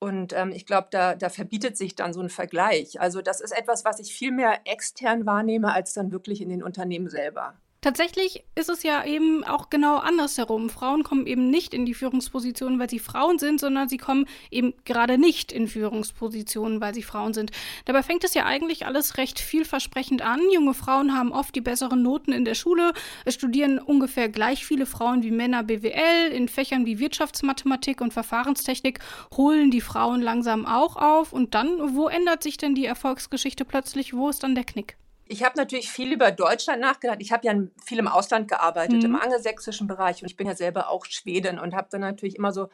Und 0.00 0.34
ähm, 0.34 0.52
ich 0.52 0.66
glaube, 0.66 0.88
da, 0.90 1.14
da 1.14 1.30
verbietet 1.30 1.78
sich 1.78 1.94
dann 1.94 2.12
so 2.12 2.20
ein 2.20 2.28
Vergleich. 2.28 3.00
Also 3.00 3.22
das 3.22 3.40
ist 3.40 3.56
etwas, 3.56 3.86
was 3.86 4.00
ich 4.00 4.12
viel 4.12 4.32
mehr 4.32 4.60
extern 4.66 5.24
wahrnehme, 5.24 5.72
als 5.72 5.94
dann 5.94 6.12
wirklich 6.12 6.42
in 6.42 6.50
den 6.50 6.62
Unternehmen 6.62 7.08
selber. 7.08 7.54
Tatsächlich 7.84 8.42
ist 8.54 8.70
es 8.70 8.82
ja 8.82 9.04
eben 9.04 9.44
auch 9.44 9.68
genau 9.68 9.98
andersherum. 9.98 10.70
Frauen 10.70 11.02
kommen 11.02 11.26
eben 11.26 11.50
nicht 11.50 11.74
in 11.74 11.84
die 11.84 11.92
Führungspositionen, 11.92 12.78
weil 12.78 12.88
sie 12.88 12.98
Frauen 12.98 13.38
sind, 13.38 13.60
sondern 13.60 13.90
sie 13.90 13.98
kommen 13.98 14.24
eben 14.50 14.72
gerade 14.86 15.18
nicht 15.18 15.52
in 15.52 15.68
Führungspositionen, 15.68 16.80
weil 16.80 16.94
sie 16.94 17.02
Frauen 17.02 17.34
sind. 17.34 17.50
Dabei 17.84 18.02
fängt 18.02 18.24
es 18.24 18.32
ja 18.32 18.46
eigentlich 18.46 18.86
alles 18.86 19.18
recht 19.18 19.38
vielversprechend 19.38 20.22
an. 20.22 20.40
Junge 20.50 20.72
Frauen 20.72 21.14
haben 21.14 21.30
oft 21.30 21.54
die 21.54 21.60
besseren 21.60 22.00
Noten 22.00 22.32
in 22.32 22.46
der 22.46 22.54
Schule. 22.54 22.94
Es 23.26 23.34
studieren 23.34 23.78
ungefähr 23.78 24.30
gleich 24.30 24.64
viele 24.64 24.86
Frauen 24.86 25.22
wie 25.22 25.30
Männer 25.30 25.62
BWL. 25.62 26.32
In 26.32 26.48
Fächern 26.48 26.86
wie 26.86 26.98
Wirtschaftsmathematik 26.98 28.00
und 28.00 28.14
Verfahrenstechnik 28.14 29.00
holen 29.36 29.70
die 29.70 29.82
Frauen 29.82 30.22
langsam 30.22 30.64
auch 30.64 30.96
auf. 30.96 31.34
Und 31.34 31.54
dann, 31.54 31.94
wo 31.94 32.08
ändert 32.08 32.44
sich 32.44 32.56
denn 32.56 32.74
die 32.74 32.86
Erfolgsgeschichte 32.86 33.66
plötzlich? 33.66 34.14
Wo 34.14 34.30
ist 34.30 34.42
dann 34.42 34.54
der 34.54 34.64
Knick? 34.64 34.96
Ich 35.26 35.42
habe 35.42 35.56
natürlich 35.56 35.90
viel 35.90 36.12
über 36.12 36.30
Deutschland 36.30 36.80
nachgedacht. 36.80 37.18
Ich 37.20 37.32
habe 37.32 37.46
ja 37.46 37.54
viel 37.84 37.98
im 37.98 38.08
Ausland 38.08 38.48
gearbeitet, 38.48 38.98
mhm. 38.98 39.06
im 39.06 39.16
angelsächsischen 39.16 39.86
Bereich. 39.86 40.22
Und 40.22 40.30
ich 40.30 40.36
bin 40.36 40.46
ja 40.46 40.54
selber 40.54 40.90
auch 40.90 41.06
Schwedin 41.06 41.58
und 41.58 41.74
habe 41.74 41.88
dann 41.90 42.02
natürlich 42.02 42.36
immer 42.36 42.52
so 42.52 42.68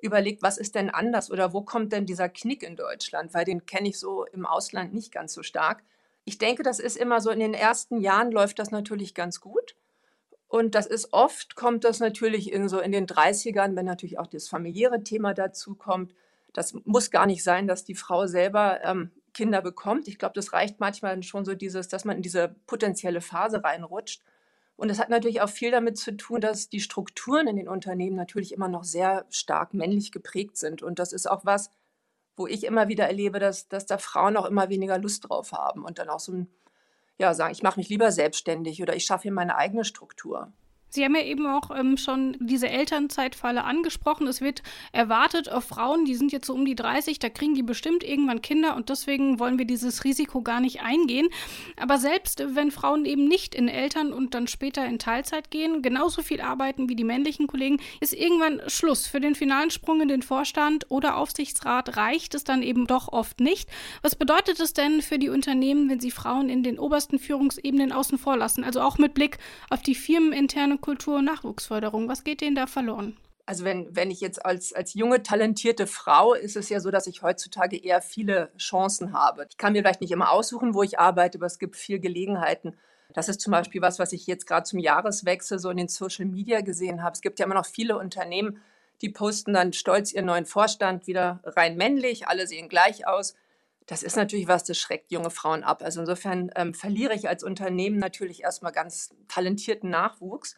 überlegt, 0.00 0.42
was 0.42 0.58
ist 0.58 0.74
denn 0.74 0.90
anders 0.90 1.30
oder 1.30 1.52
wo 1.52 1.62
kommt 1.62 1.92
denn 1.92 2.06
dieser 2.06 2.28
Knick 2.28 2.64
in 2.64 2.76
Deutschland? 2.76 3.34
Weil 3.34 3.44
den 3.44 3.66
kenne 3.66 3.88
ich 3.88 3.98
so 3.98 4.24
im 4.24 4.46
Ausland 4.46 4.92
nicht 4.92 5.12
ganz 5.12 5.32
so 5.32 5.42
stark. 5.42 5.84
Ich 6.24 6.38
denke, 6.38 6.62
das 6.62 6.80
ist 6.80 6.96
immer 6.96 7.20
so, 7.20 7.30
in 7.30 7.40
den 7.40 7.54
ersten 7.54 8.00
Jahren 8.00 8.32
läuft 8.32 8.58
das 8.58 8.70
natürlich 8.70 9.14
ganz 9.14 9.40
gut. 9.40 9.76
Und 10.48 10.74
das 10.74 10.86
ist 10.86 11.12
oft, 11.12 11.54
kommt 11.54 11.84
das 11.84 12.00
natürlich 12.00 12.52
in 12.52 12.68
so 12.68 12.80
in 12.80 12.92
den 12.92 13.06
30ern, 13.06 13.74
wenn 13.74 13.86
natürlich 13.86 14.18
auch 14.18 14.26
das 14.26 14.48
familiäre 14.48 15.02
Thema 15.02 15.34
dazu 15.34 15.74
kommt. 15.74 16.14
Das 16.52 16.74
muss 16.84 17.10
gar 17.10 17.26
nicht 17.26 17.42
sein, 17.42 17.66
dass 17.66 17.84
die 17.84 17.94
Frau 17.94 18.26
selber 18.26 18.80
ähm, 18.84 19.12
Kinder 19.32 19.62
bekommt. 19.62 20.08
Ich 20.08 20.18
glaube, 20.18 20.34
das 20.34 20.52
reicht 20.52 20.80
manchmal 20.80 21.22
schon 21.22 21.44
so 21.44 21.54
dieses, 21.54 21.88
dass 21.88 22.04
man 22.04 22.16
in 22.16 22.22
diese 22.22 22.54
potenzielle 22.66 23.20
Phase 23.20 23.62
reinrutscht. 23.62 24.22
Und 24.76 24.88
das 24.88 24.98
hat 24.98 25.10
natürlich 25.10 25.40
auch 25.40 25.48
viel 25.48 25.70
damit 25.70 25.96
zu 25.96 26.16
tun, 26.16 26.40
dass 26.40 26.68
die 26.68 26.80
Strukturen 26.80 27.46
in 27.46 27.56
den 27.56 27.68
Unternehmen 27.68 28.16
natürlich 28.16 28.52
immer 28.52 28.68
noch 28.68 28.84
sehr 28.84 29.26
stark 29.30 29.74
männlich 29.74 30.12
geprägt 30.12 30.56
sind. 30.56 30.82
Und 30.82 30.98
das 30.98 31.12
ist 31.12 31.30
auch 31.30 31.44
was, 31.44 31.70
wo 32.36 32.46
ich 32.46 32.64
immer 32.64 32.88
wieder 32.88 33.06
erlebe, 33.06 33.38
dass, 33.38 33.68
dass 33.68 33.86
da 33.86 33.98
Frauen 33.98 34.36
auch 34.36 34.46
immer 34.46 34.68
weniger 34.70 34.98
Lust 34.98 35.28
drauf 35.28 35.52
haben 35.52 35.84
und 35.84 35.98
dann 35.98 36.08
auch 36.08 36.20
so 36.20 36.32
ein, 36.32 36.48
ja, 37.18 37.34
sagen, 37.34 37.52
ich 37.52 37.62
mache 37.62 37.78
mich 37.78 37.90
lieber 37.90 38.10
selbstständig 38.10 38.82
oder 38.82 38.96
ich 38.96 39.04
schaffe 39.04 39.24
hier 39.24 39.32
meine 39.32 39.56
eigene 39.56 39.84
Struktur. 39.84 40.52
Sie 40.94 41.02
haben 41.06 41.14
ja 41.14 41.22
eben 41.22 41.46
auch 41.46 41.70
ähm, 41.74 41.96
schon 41.96 42.36
diese 42.38 42.68
Elternzeitfalle 42.68 43.64
angesprochen. 43.64 44.26
Es 44.26 44.42
wird 44.42 44.62
erwartet 44.92 45.50
auf 45.50 45.64
Frauen, 45.64 46.04
die 46.04 46.14
sind 46.14 46.32
jetzt 46.32 46.46
so 46.46 46.52
um 46.52 46.66
die 46.66 46.74
30, 46.74 47.18
da 47.18 47.30
kriegen 47.30 47.54
die 47.54 47.62
bestimmt 47.62 48.04
irgendwann 48.04 48.42
Kinder 48.42 48.76
und 48.76 48.90
deswegen 48.90 49.38
wollen 49.38 49.58
wir 49.58 49.64
dieses 49.64 50.04
Risiko 50.04 50.42
gar 50.42 50.60
nicht 50.60 50.82
eingehen. 50.82 51.28
Aber 51.80 51.96
selbst 51.96 52.44
wenn 52.46 52.70
Frauen 52.70 53.06
eben 53.06 53.26
nicht 53.26 53.54
in 53.54 53.68
Eltern 53.68 54.12
und 54.12 54.34
dann 54.34 54.48
später 54.48 54.84
in 54.84 54.98
Teilzeit 54.98 55.50
gehen, 55.50 55.80
genauso 55.80 56.20
viel 56.20 56.42
arbeiten 56.42 56.90
wie 56.90 56.96
die 56.96 57.04
männlichen 57.04 57.46
Kollegen, 57.46 57.80
ist 58.00 58.12
irgendwann 58.12 58.60
Schluss. 58.66 59.06
Für 59.06 59.20
den 59.20 59.34
finalen 59.34 59.70
Sprung 59.70 60.02
in 60.02 60.08
den 60.08 60.20
Vorstand 60.20 60.90
oder 60.90 61.16
Aufsichtsrat 61.16 61.96
reicht 61.96 62.34
es 62.34 62.44
dann 62.44 62.62
eben 62.62 62.86
doch 62.86 63.08
oft 63.08 63.40
nicht. 63.40 63.66
Was 64.02 64.14
bedeutet 64.14 64.60
es 64.60 64.74
denn 64.74 65.00
für 65.00 65.18
die 65.18 65.30
Unternehmen, 65.30 65.88
wenn 65.88 66.00
sie 66.00 66.10
Frauen 66.10 66.50
in 66.50 66.62
den 66.62 66.78
obersten 66.78 67.18
Führungsebenen 67.18 67.92
außen 67.92 68.18
vor 68.18 68.36
lassen? 68.36 68.62
Also 68.62 68.82
auch 68.82 68.98
mit 68.98 69.14
Blick 69.14 69.38
auf 69.70 69.80
die 69.80 69.94
firmeninterne 69.94 70.81
Kultur- 70.82 71.18
und 71.18 71.24
Nachwuchsförderung. 71.24 72.08
Was 72.08 72.24
geht 72.24 72.42
denen 72.42 72.56
da 72.56 72.66
verloren? 72.66 73.16
Also 73.46 73.64
wenn, 73.64 73.94
wenn 73.96 74.10
ich 74.10 74.20
jetzt 74.20 74.44
als, 74.44 74.72
als 74.72 74.94
junge, 74.94 75.22
talentierte 75.22 75.86
Frau, 75.86 76.34
ist 76.34 76.56
es 76.56 76.68
ja 76.68 76.78
so, 76.78 76.90
dass 76.90 77.06
ich 77.06 77.22
heutzutage 77.22 77.82
eher 77.82 78.02
viele 78.02 78.52
Chancen 78.56 79.12
habe. 79.12 79.46
Ich 79.50 79.56
kann 79.56 79.72
mir 79.72 79.82
vielleicht 79.82 80.00
nicht 80.00 80.12
immer 80.12 80.30
aussuchen, 80.30 80.74
wo 80.74 80.82
ich 80.82 80.98
arbeite, 80.98 81.38
aber 81.38 81.46
es 81.46 81.58
gibt 81.58 81.76
viel 81.76 81.98
Gelegenheiten. 81.98 82.76
Das 83.14 83.28
ist 83.28 83.40
zum 83.40 83.50
Beispiel 83.50 83.82
was, 83.82 83.98
was 83.98 84.12
ich 84.12 84.26
jetzt 84.26 84.46
gerade 84.46 84.64
zum 84.64 84.78
Jahreswechsel 84.78 85.58
so 85.58 85.70
in 85.70 85.76
den 85.76 85.88
Social 85.88 86.24
Media 86.24 86.60
gesehen 86.60 87.02
habe. 87.02 87.14
Es 87.14 87.20
gibt 87.20 87.38
ja 87.38 87.46
immer 87.46 87.54
noch 87.54 87.66
viele 87.66 87.98
Unternehmen, 87.98 88.62
die 89.02 89.08
posten 89.08 89.52
dann 89.52 89.72
stolz 89.72 90.12
ihren 90.12 90.26
neuen 90.26 90.46
Vorstand 90.46 91.06
wieder 91.06 91.40
rein 91.44 91.76
männlich, 91.76 92.28
alle 92.28 92.46
sehen 92.46 92.68
gleich 92.68 93.06
aus. 93.06 93.34
Das 93.86 94.02
ist 94.04 94.16
natürlich 94.16 94.46
was, 94.46 94.64
das 94.64 94.78
schreckt 94.78 95.10
junge 95.10 95.30
Frauen 95.30 95.64
ab. 95.64 95.82
Also 95.82 96.00
insofern 96.00 96.50
ähm, 96.54 96.72
verliere 96.72 97.14
ich 97.14 97.28
als 97.28 97.42
Unternehmen 97.42 97.98
natürlich 97.98 98.44
erstmal 98.44 98.72
ganz 98.72 99.10
talentierten 99.28 99.90
Nachwuchs. 99.90 100.56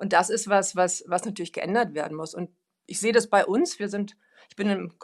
Und 0.00 0.14
das 0.14 0.30
ist 0.30 0.48
was, 0.48 0.76
was, 0.76 1.04
was 1.06 1.26
natürlich 1.26 1.52
geändert 1.52 1.92
werden 1.92 2.16
muss. 2.16 2.34
Und 2.34 2.50
ich 2.86 2.98
sehe 2.98 3.12
das 3.12 3.28
bei 3.28 3.44
uns. 3.44 3.78
Wir 3.78 3.88
sind, 3.88 4.16
ich 4.48 4.56
bin, 4.56 4.94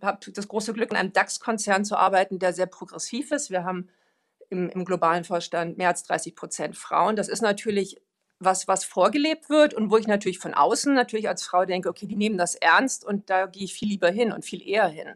habe 0.00 0.32
das 0.32 0.46
große 0.46 0.72
Glück, 0.72 0.92
in 0.92 0.96
einem 0.96 1.12
DAX-Konzern 1.12 1.84
zu 1.84 1.96
arbeiten, 1.96 2.38
der 2.38 2.52
sehr 2.52 2.66
progressiv 2.66 3.32
ist. 3.32 3.50
Wir 3.50 3.64
haben 3.64 3.88
im, 4.48 4.70
im 4.70 4.84
globalen 4.84 5.24
Vorstand 5.24 5.78
mehr 5.78 5.88
als 5.88 6.04
30 6.04 6.36
Prozent 6.36 6.76
Frauen. 6.76 7.16
Das 7.16 7.26
ist 7.26 7.42
natürlich 7.42 8.00
was, 8.38 8.68
was 8.68 8.84
vorgelebt 8.84 9.50
wird 9.50 9.74
und 9.74 9.90
wo 9.90 9.96
ich 9.96 10.06
natürlich 10.06 10.38
von 10.38 10.54
außen 10.54 10.94
natürlich 10.94 11.28
als 11.28 11.42
Frau 11.42 11.64
denke, 11.64 11.88
okay, 11.88 12.06
die 12.06 12.16
nehmen 12.16 12.38
das 12.38 12.54
ernst 12.54 13.04
und 13.04 13.28
da 13.28 13.46
gehe 13.46 13.64
ich 13.64 13.74
viel 13.74 13.88
lieber 13.88 14.10
hin 14.10 14.30
und 14.30 14.44
viel 14.44 14.62
eher 14.62 14.86
hin. 14.86 15.14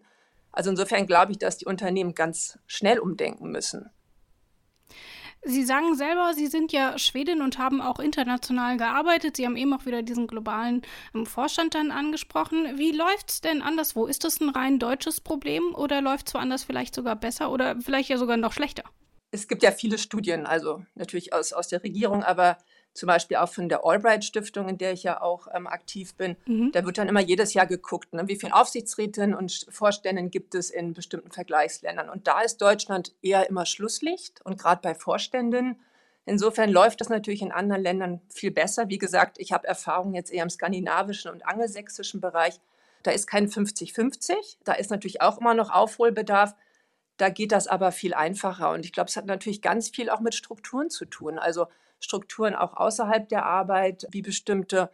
Also 0.51 0.71
insofern 0.71 1.07
glaube 1.07 1.31
ich, 1.33 1.39
dass 1.39 1.57
die 1.57 1.67
Unternehmen 1.67 2.17
ganz 2.17 2.59
schnell 2.67 2.99
umdenken 2.99 3.53
müssen. 3.53 3.91
Sie 5.43 5.65
sagen 5.65 5.95
selber, 5.95 6.35
Sie 6.35 6.49
sind 6.49 6.71
ja 6.71 6.99
Schwedin 6.99 7.41
und 7.41 7.59
haben 7.59 7.81
auch 7.81 7.99
international 7.99 8.77
gearbeitet. 8.77 9.37
Sie 9.37 9.47
haben 9.47 9.57
eben 9.57 9.73
auch 9.73 9.87
wieder 9.87 10.03
diesen 10.03 10.27
globalen 10.27 10.83
ähm, 11.15 11.25
Vorstand 11.25 11.75
dann 11.75 11.91
angesprochen. 11.91 12.77
Wie 12.79 12.93
läuft 12.93 13.31
es 13.31 13.41
denn 13.41 13.63
anderswo? 13.63 14.07
Ist 14.07 14.25
das 14.25 14.41
ein 14.41 14.51
rein 14.51 14.79
deutsches 14.79 15.21
Problem 15.21 15.75
oder 15.75 16.03
läuft 16.03 16.29
es 16.29 16.35
woanders 16.35 16.65
vielleicht 16.65 16.95
sogar 16.95 17.17
besser 17.17 17.51
oder 17.51 17.81
vielleicht 17.81 18.11
ja 18.11 18.19
sogar 18.19 18.37
noch 18.37 18.53
schlechter? 18.53 18.85
Es 19.31 19.49
gibt 19.49 19.63
ja 19.63 19.71
viele 19.71 19.97
Studien, 19.97 20.45
also 20.45 20.85
natürlich 20.95 21.33
aus, 21.33 21.53
aus 21.53 21.69
der 21.69 21.83
Regierung, 21.83 22.23
aber 22.23 22.59
zum 22.93 23.07
Beispiel 23.07 23.37
auch 23.37 23.49
von 23.49 23.69
der 23.69 23.85
Albright 23.85 24.25
Stiftung, 24.25 24.69
in 24.69 24.79
der 24.79 24.93
ich 24.93 25.03
ja 25.03 25.21
auch 25.21 25.47
ähm, 25.55 25.67
aktiv 25.67 26.15
bin. 26.15 26.37
Mhm. 26.47 26.73
Da 26.73 26.85
wird 26.85 26.99
dann 26.99 27.09
immer 27.09 27.21
jedes 27.21 27.55
Jahr 27.55 27.67
geguckt, 27.67 28.13
ne, 28.13 28.27
wie 28.27 28.37
viele 28.37 28.55
Aufsichtsrätinnen 28.55 29.35
und 29.35 29.67
Vorständen 29.71 30.31
gibt 30.31 30.55
es 30.55 30.71
in 30.71 30.93
bestimmten 30.93 31.31
Vergleichsländern. 31.31 32.11
Und 32.11 32.27
da 32.27 32.41
ist 32.41 32.61
Deutschland 32.61 33.15
eher 33.23 33.49
immer 33.49 33.65
Schlusslicht 33.65 34.45
und 34.45 34.59
gerade 34.59 34.81
bei 34.83 34.95
Vorständen. 34.95 35.81
Insofern 36.27 36.71
läuft 36.71 37.01
das 37.01 37.09
natürlich 37.09 37.43
in 37.43 37.53
anderen 37.53 37.83
Ländern 37.83 38.21
viel 38.29 38.51
besser. 38.51 38.89
Wie 38.89 38.99
gesagt, 38.99 39.39
ich 39.39 39.53
habe 39.53 39.67
Erfahrung 39.67 40.15
jetzt 40.15 40.33
eher 40.33 40.43
im 40.43 40.51
skandinavischen 40.51 41.31
und 41.31 41.47
angelsächsischen 41.47 42.21
Bereich. 42.21 42.61
Da 43.03 43.13
ist 43.13 43.27
kein 43.27 43.49
50-50. 43.49 44.35
Da 44.65 44.75
ist 44.75 44.91
natürlich 44.91 45.23
auch 45.23 45.39
immer 45.39 45.55
noch 45.55 45.71
Aufholbedarf. 45.71 46.55
Da 47.17 47.31
geht 47.31 47.53
das 47.53 47.67
aber 47.67 47.93
viel 47.93 48.15
einfacher. 48.15 48.71
Und 48.71 48.85
ich 48.85 48.93
glaube, 48.93 49.09
es 49.09 49.17
hat 49.17 49.27
natürlich 49.27 49.63
ganz 49.63 49.89
viel 49.89 50.11
auch 50.11 50.21
mit 50.21 50.35
Strukturen 50.35 50.91
zu 50.91 51.05
tun. 51.05 51.39
Also 51.39 51.67
Strukturen 52.01 52.55
auch 52.55 52.75
außerhalb 52.75 53.29
der 53.29 53.47
Arbeit, 53.47 54.07
wie 54.11 54.23
bestimmte, 54.23 54.91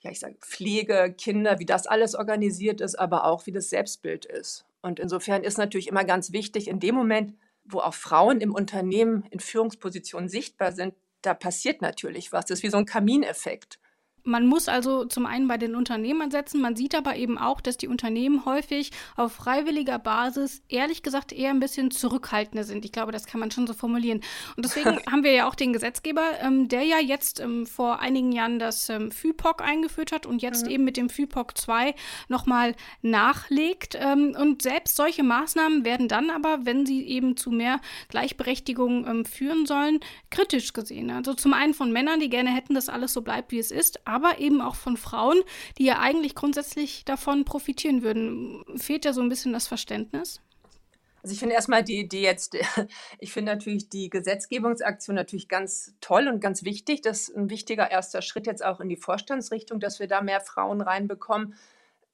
ja, 0.00 0.10
ich 0.10 0.20
sage 0.20 0.36
Pflege, 0.40 1.14
Kinder, 1.16 1.58
wie 1.58 1.66
das 1.66 1.86
alles 1.86 2.14
organisiert 2.14 2.80
ist, 2.80 2.96
aber 2.96 3.24
auch 3.24 3.46
wie 3.46 3.52
das 3.52 3.70
Selbstbild 3.70 4.26
ist. 4.26 4.66
Und 4.82 5.00
insofern 5.00 5.42
ist 5.42 5.58
natürlich 5.58 5.88
immer 5.88 6.04
ganz 6.04 6.32
wichtig, 6.32 6.68
in 6.68 6.80
dem 6.80 6.94
Moment, 6.94 7.34
wo 7.64 7.80
auch 7.80 7.94
Frauen 7.94 8.40
im 8.40 8.54
Unternehmen 8.54 9.24
in 9.30 9.40
Führungspositionen 9.40 10.28
sichtbar 10.28 10.72
sind, 10.72 10.94
da 11.22 11.34
passiert 11.34 11.82
natürlich 11.82 12.32
was. 12.32 12.46
Das 12.46 12.58
ist 12.58 12.62
wie 12.62 12.70
so 12.70 12.78
ein 12.78 12.86
Kamineffekt. 12.86 13.79
Man 14.24 14.46
muss 14.46 14.68
also 14.68 15.04
zum 15.04 15.26
einen 15.26 15.48
bei 15.48 15.56
den 15.56 15.74
Unternehmen 15.74 16.22
ansetzen, 16.22 16.60
man 16.60 16.76
sieht 16.76 16.94
aber 16.94 17.16
eben 17.16 17.38
auch, 17.38 17.60
dass 17.60 17.76
die 17.76 17.88
Unternehmen 17.88 18.44
häufig 18.44 18.90
auf 19.16 19.32
freiwilliger 19.32 19.98
Basis 19.98 20.62
ehrlich 20.68 21.02
gesagt 21.02 21.32
eher 21.32 21.50
ein 21.50 21.60
bisschen 21.60 21.90
zurückhaltender 21.90 22.64
sind. 22.64 22.84
Ich 22.84 22.92
glaube, 22.92 23.12
das 23.12 23.26
kann 23.26 23.40
man 23.40 23.50
schon 23.50 23.66
so 23.66 23.72
formulieren. 23.72 24.20
Und 24.56 24.64
deswegen 24.64 24.98
haben 25.10 25.24
wir 25.24 25.32
ja 25.32 25.48
auch 25.48 25.54
den 25.54 25.72
Gesetzgeber, 25.72 26.22
ähm, 26.40 26.68
der 26.68 26.82
ja 26.82 26.98
jetzt 26.98 27.40
ähm, 27.40 27.66
vor 27.66 28.00
einigen 28.00 28.32
Jahren 28.32 28.58
das 28.58 28.88
ähm, 28.88 29.10
FIPOC 29.10 29.62
eingeführt 29.62 30.12
hat 30.12 30.26
und 30.26 30.42
jetzt 30.42 30.66
mhm. 30.66 30.70
eben 30.70 30.84
mit 30.84 30.96
dem 30.96 31.08
FIPOC 31.08 31.56
2 31.56 31.94
nochmal 32.28 32.74
nachlegt. 33.02 33.96
Ähm, 33.98 34.34
und 34.38 34.62
selbst 34.62 34.96
solche 34.96 35.22
Maßnahmen 35.22 35.84
werden 35.84 36.08
dann 36.08 36.30
aber, 36.30 36.66
wenn 36.66 36.86
sie 36.86 37.06
eben 37.06 37.36
zu 37.36 37.50
mehr 37.50 37.80
Gleichberechtigung 38.08 39.06
ähm, 39.06 39.24
führen 39.24 39.66
sollen, 39.66 40.00
kritisch 40.30 40.72
gesehen. 40.72 41.10
Also 41.10 41.34
zum 41.34 41.54
einen 41.54 41.74
von 41.74 41.92
Männern, 41.92 42.20
die 42.20 42.30
gerne 42.30 42.50
hätten, 42.50 42.74
dass 42.74 42.88
alles 42.88 43.12
so 43.12 43.22
bleibt, 43.22 43.52
wie 43.52 43.58
es 43.58 43.70
ist, 43.70 44.06
aber 44.10 44.38
eben 44.38 44.60
auch 44.60 44.74
von 44.74 44.96
Frauen, 44.96 45.40
die 45.78 45.84
ja 45.84 46.00
eigentlich 46.00 46.34
grundsätzlich 46.34 47.04
davon 47.04 47.44
profitieren 47.44 48.02
würden. 48.02 48.64
Fehlt 48.76 49.04
ja 49.04 49.12
so 49.12 49.22
ein 49.22 49.28
bisschen 49.28 49.52
das 49.52 49.68
Verständnis? 49.68 50.40
Also 51.22 51.34
ich 51.34 51.38
finde 51.38 51.54
erstmal 51.54 51.84
die 51.84 51.98
Idee 51.98 52.22
jetzt, 52.22 52.56
ich 53.18 53.32
finde 53.32 53.52
natürlich 53.52 53.88
die 53.88 54.08
Gesetzgebungsaktion 54.08 55.14
natürlich 55.14 55.48
ganz 55.48 55.94
toll 56.00 56.28
und 56.28 56.40
ganz 56.40 56.64
wichtig. 56.64 57.02
Das 57.02 57.28
ist 57.28 57.36
ein 57.36 57.50
wichtiger 57.50 57.90
erster 57.90 58.22
Schritt 58.22 58.46
jetzt 58.46 58.64
auch 58.64 58.80
in 58.80 58.88
die 58.88 58.96
Vorstandsrichtung, 58.96 59.80
dass 59.80 60.00
wir 60.00 60.08
da 60.08 60.22
mehr 60.22 60.40
Frauen 60.40 60.80
reinbekommen. 60.80 61.54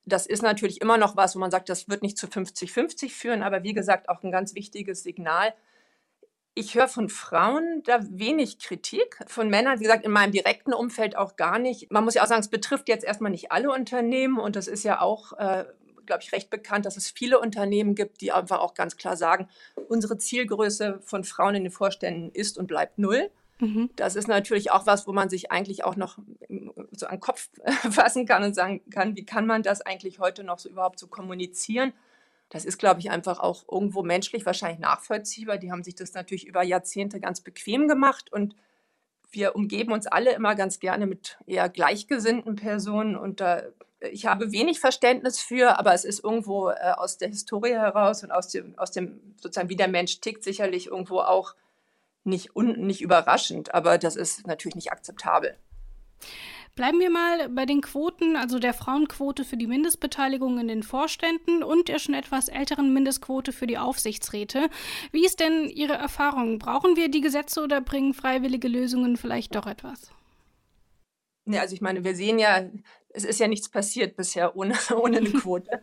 Das 0.04 0.26
ist 0.26 0.42
natürlich 0.42 0.80
immer 0.80 0.98
noch 0.98 1.16
was, 1.16 1.34
wo 1.34 1.40
man 1.40 1.50
sagt, 1.50 1.68
das 1.68 1.88
wird 1.88 2.02
nicht 2.02 2.18
zu 2.18 2.26
50-50 2.26 3.10
führen, 3.10 3.42
aber 3.42 3.62
wie 3.62 3.74
gesagt, 3.74 4.08
auch 4.08 4.22
ein 4.22 4.30
ganz 4.30 4.54
wichtiges 4.54 5.02
Signal, 5.02 5.52
ich 6.58 6.74
höre 6.74 6.88
von 6.88 7.10
Frauen 7.10 7.82
da 7.84 7.98
wenig 8.08 8.58
Kritik, 8.58 9.18
von 9.26 9.50
Männern, 9.50 9.78
wie 9.78 9.84
gesagt, 9.84 10.06
in 10.06 10.10
meinem 10.10 10.32
direkten 10.32 10.72
Umfeld 10.72 11.14
auch 11.14 11.36
gar 11.36 11.58
nicht. 11.58 11.92
Man 11.92 12.02
muss 12.02 12.14
ja 12.14 12.22
auch 12.22 12.26
sagen, 12.26 12.40
es 12.40 12.48
betrifft 12.48 12.88
jetzt 12.88 13.04
erstmal 13.04 13.30
nicht 13.30 13.52
alle 13.52 13.70
Unternehmen 13.70 14.38
und 14.38 14.56
das 14.56 14.66
ist 14.66 14.82
ja 14.82 15.02
auch, 15.02 15.34
äh, 15.34 15.66
glaube 16.06 16.22
ich, 16.22 16.32
recht 16.32 16.48
bekannt, 16.48 16.86
dass 16.86 16.96
es 16.96 17.10
viele 17.10 17.38
Unternehmen 17.40 17.94
gibt, 17.94 18.22
die 18.22 18.32
einfach 18.32 18.60
auch 18.60 18.72
ganz 18.72 18.96
klar 18.96 19.18
sagen, 19.18 19.48
unsere 19.88 20.16
Zielgröße 20.16 21.00
von 21.02 21.24
Frauen 21.24 21.56
in 21.56 21.64
den 21.64 21.72
Vorständen 21.72 22.30
ist 22.32 22.56
und 22.56 22.68
bleibt 22.68 22.98
null. 22.98 23.30
Mhm. 23.60 23.90
Das 23.94 24.16
ist 24.16 24.26
natürlich 24.26 24.70
auch 24.70 24.86
was, 24.86 25.06
wo 25.06 25.12
man 25.12 25.28
sich 25.28 25.52
eigentlich 25.52 25.84
auch 25.84 25.96
noch 25.96 26.16
so 26.92 27.04
an 27.04 27.16
den 27.16 27.20
Kopf 27.20 27.50
fassen 27.90 28.24
kann 28.24 28.42
und 28.42 28.54
sagen 28.54 28.80
kann, 28.90 29.14
wie 29.14 29.26
kann 29.26 29.46
man 29.46 29.62
das 29.62 29.82
eigentlich 29.82 30.20
heute 30.20 30.42
noch 30.42 30.58
so 30.58 30.70
überhaupt 30.70 30.98
so 30.98 31.06
kommunizieren? 31.06 31.92
Das 32.48 32.64
ist, 32.64 32.78
glaube 32.78 33.00
ich, 33.00 33.10
einfach 33.10 33.40
auch 33.40 33.64
irgendwo 33.70 34.02
menschlich 34.02 34.46
wahrscheinlich 34.46 34.78
nachvollziehbar. 34.78 35.58
Die 35.58 35.72
haben 35.72 35.82
sich 35.82 35.96
das 35.96 36.14
natürlich 36.14 36.46
über 36.46 36.62
Jahrzehnte 36.62 37.20
ganz 37.20 37.40
bequem 37.40 37.88
gemacht 37.88 38.32
und 38.32 38.54
wir 39.30 39.56
umgeben 39.56 39.92
uns 39.92 40.06
alle 40.06 40.32
immer 40.32 40.54
ganz 40.54 40.78
gerne 40.78 41.06
mit 41.06 41.38
eher 41.46 41.68
gleichgesinnten 41.68 42.56
Personen 42.56 43.16
und 43.16 43.40
da 43.40 43.62
ich 44.00 44.26
habe 44.26 44.52
wenig 44.52 44.78
Verständnis 44.78 45.40
für, 45.40 45.78
aber 45.78 45.94
es 45.94 46.04
ist 46.04 46.22
irgendwo 46.22 46.68
äh, 46.68 46.92
aus 46.96 47.18
der 47.18 47.28
Historie 47.28 47.72
heraus 47.72 48.22
und 48.22 48.30
aus 48.30 48.48
dem, 48.48 48.78
aus 48.78 48.90
dem, 48.92 49.34
sozusagen, 49.40 49.68
wie 49.70 49.76
der 49.76 49.88
Mensch 49.88 50.20
tickt, 50.20 50.44
sicherlich 50.44 50.88
irgendwo 50.88 51.20
auch 51.20 51.54
nicht, 52.24 52.54
un, 52.54 52.86
nicht 52.86 53.00
überraschend, 53.00 53.74
aber 53.74 53.98
das 53.98 54.16
ist 54.16 54.46
natürlich 54.46 54.74
nicht 54.74 54.92
akzeptabel. 54.92 55.56
Bleiben 56.76 57.00
wir 57.00 57.08
mal 57.08 57.48
bei 57.48 57.64
den 57.64 57.80
Quoten, 57.80 58.36
also 58.36 58.58
der 58.58 58.74
Frauenquote 58.74 59.44
für 59.44 59.56
die 59.56 59.66
Mindestbeteiligung 59.66 60.58
in 60.58 60.68
den 60.68 60.82
Vorständen 60.82 61.62
und 61.62 61.88
der 61.88 61.98
schon 61.98 62.14
etwas 62.14 62.48
älteren 62.48 62.92
Mindestquote 62.92 63.52
für 63.52 63.66
die 63.66 63.78
Aufsichtsräte. 63.78 64.68
Wie 65.10 65.24
ist 65.24 65.40
denn 65.40 65.70
Ihre 65.70 65.94
Erfahrung? 65.94 66.58
Brauchen 66.58 66.94
wir 66.94 67.08
die 67.08 67.22
Gesetze 67.22 67.62
oder 67.62 67.80
bringen 67.80 68.12
freiwillige 68.12 68.68
Lösungen 68.68 69.16
vielleicht 69.16 69.54
doch 69.54 69.66
etwas? 69.66 70.10
Ja, 71.46 71.62
also 71.62 71.74
ich 71.74 71.80
meine, 71.80 72.04
wir 72.04 72.14
sehen 72.14 72.38
ja, 72.38 72.68
es 73.08 73.24
ist 73.24 73.40
ja 73.40 73.48
nichts 73.48 73.70
passiert 73.70 74.14
bisher 74.14 74.54
ohne, 74.54 74.74
ohne 74.94 75.16
eine 75.18 75.30
Quote. 75.30 75.80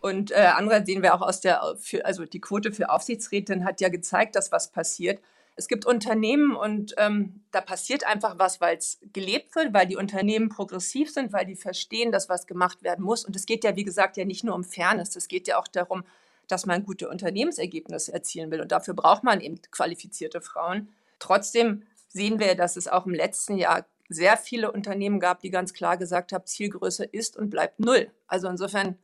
Und 0.00 0.30
äh, 0.30 0.50
andererseits 0.54 0.86
sehen 0.86 1.02
wir 1.02 1.14
auch 1.14 1.22
aus 1.22 1.40
der, 1.40 1.76
für, 1.80 2.04
also 2.04 2.26
die 2.26 2.40
Quote 2.40 2.70
für 2.72 2.90
Aufsichtsrätin 2.90 3.64
hat 3.64 3.80
ja 3.80 3.88
gezeigt, 3.88 4.36
dass 4.36 4.52
was 4.52 4.70
passiert. 4.70 5.22
Es 5.56 5.68
gibt 5.68 5.86
Unternehmen 5.86 6.56
und 6.56 6.94
ähm, 6.98 7.44
da 7.52 7.60
passiert 7.60 8.04
einfach 8.04 8.38
was, 8.38 8.60
weil 8.60 8.76
es 8.76 8.98
gelebt 9.12 9.54
wird, 9.54 9.72
weil 9.72 9.86
die 9.86 9.96
Unternehmen 9.96 10.48
progressiv 10.48 11.12
sind, 11.12 11.32
weil 11.32 11.46
die 11.46 11.54
verstehen, 11.54 12.10
dass 12.10 12.28
was 12.28 12.46
gemacht 12.46 12.82
werden 12.82 13.04
muss. 13.04 13.24
Und 13.24 13.36
es 13.36 13.46
geht 13.46 13.62
ja, 13.62 13.76
wie 13.76 13.84
gesagt, 13.84 14.16
ja 14.16 14.24
nicht 14.24 14.42
nur 14.42 14.54
um 14.54 14.64
Fairness, 14.64 15.14
es 15.14 15.28
geht 15.28 15.46
ja 15.46 15.58
auch 15.58 15.68
darum, 15.68 16.04
dass 16.48 16.66
man 16.66 16.84
gute 16.84 17.08
Unternehmensergebnisse 17.08 18.12
erzielen 18.12 18.50
will. 18.50 18.60
Und 18.60 18.72
dafür 18.72 18.94
braucht 18.94 19.22
man 19.22 19.40
eben 19.40 19.60
qualifizierte 19.70 20.40
Frauen. 20.40 20.88
Trotzdem 21.18 21.84
sehen 22.08 22.38
wir, 22.38 22.54
dass 22.54 22.76
es 22.76 22.88
auch 22.88 23.06
im 23.06 23.14
letzten 23.14 23.56
Jahr 23.56 23.86
sehr 24.08 24.36
viele 24.36 24.70
Unternehmen 24.70 25.20
gab, 25.20 25.40
die 25.40 25.50
ganz 25.50 25.72
klar 25.72 25.96
gesagt 25.96 26.32
haben, 26.32 26.46
Zielgröße 26.46 27.04
ist 27.04 27.36
und 27.36 27.50
bleibt 27.50 27.80
null. 27.80 28.10
Also 28.26 28.48
insofern 28.48 28.98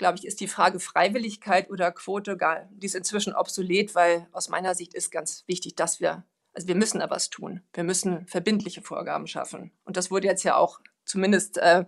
glaube 0.00 0.18
ich, 0.18 0.26
ist 0.26 0.40
die 0.40 0.48
Frage 0.48 0.80
Freiwilligkeit 0.80 1.70
oder 1.70 1.92
Quote 1.92 2.36
gar, 2.36 2.66
die 2.72 2.86
ist 2.86 2.96
inzwischen 2.96 3.34
obsolet, 3.34 3.94
weil 3.94 4.26
aus 4.32 4.48
meiner 4.48 4.74
Sicht 4.74 4.94
ist 4.94 5.12
ganz 5.12 5.44
wichtig, 5.46 5.76
dass 5.76 6.00
wir, 6.00 6.24
also 6.54 6.66
wir 6.66 6.74
müssen 6.74 7.00
da 7.00 7.10
was 7.10 7.28
tun. 7.28 7.60
Wir 7.74 7.84
müssen 7.84 8.26
verbindliche 8.26 8.80
Vorgaben 8.80 9.26
schaffen. 9.26 9.72
Und 9.84 9.98
das 9.98 10.10
wurde 10.10 10.26
jetzt 10.26 10.42
ja 10.42 10.56
auch 10.56 10.80
zumindest 11.04 11.58
äh, 11.58 11.84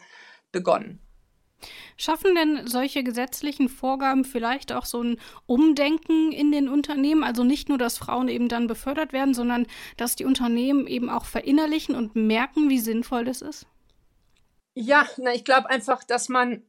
begonnen. 0.53 1.01
Schaffen 1.96 2.35
denn 2.35 2.66
solche 2.66 3.03
gesetzlichen 3.03 3.70
Vorgaben 3.70 4.25
vielleicht 4.25 4.72
auch 4.72 4.85
so 4.85 5.03
ein 5.03 5.18
Umdenken 5.46 6.33
in 6.33 6.53
den 6.53 6.68
Unternehmen? 6.68 7.25
Also 7.25 7.44
nicht 7.44 7.70
nur, 7.70 7.79
dass 7.79 7.96
Frauen 7.96 8.29
eben 8.29 8.48
dann 8.48 8.66
befördert 8.66 9.14
werden, 9.14 9.33
sondern 9.33 9.66
dass 9.96 10.16
die 10.16 10.27
Unternehmen 10.27 10.87
eben 10.87 11.09
auch 11.09 11.25
verinnerlichen 11.25 11.94
und 11.94 12.14
merken, 12.14 12.68
wie 12.68 12.81
sinnvoll 12.81 13.25
das 13.25 13.40
ist? 13.40 13.66
Ja, 14.75 15.07
na, 15.16 15.33
ich 15.33 15.44
glaube 15.44 15.70
einfach, 15.70 16.05
dass 16.05 16.29
man 16.29 16.62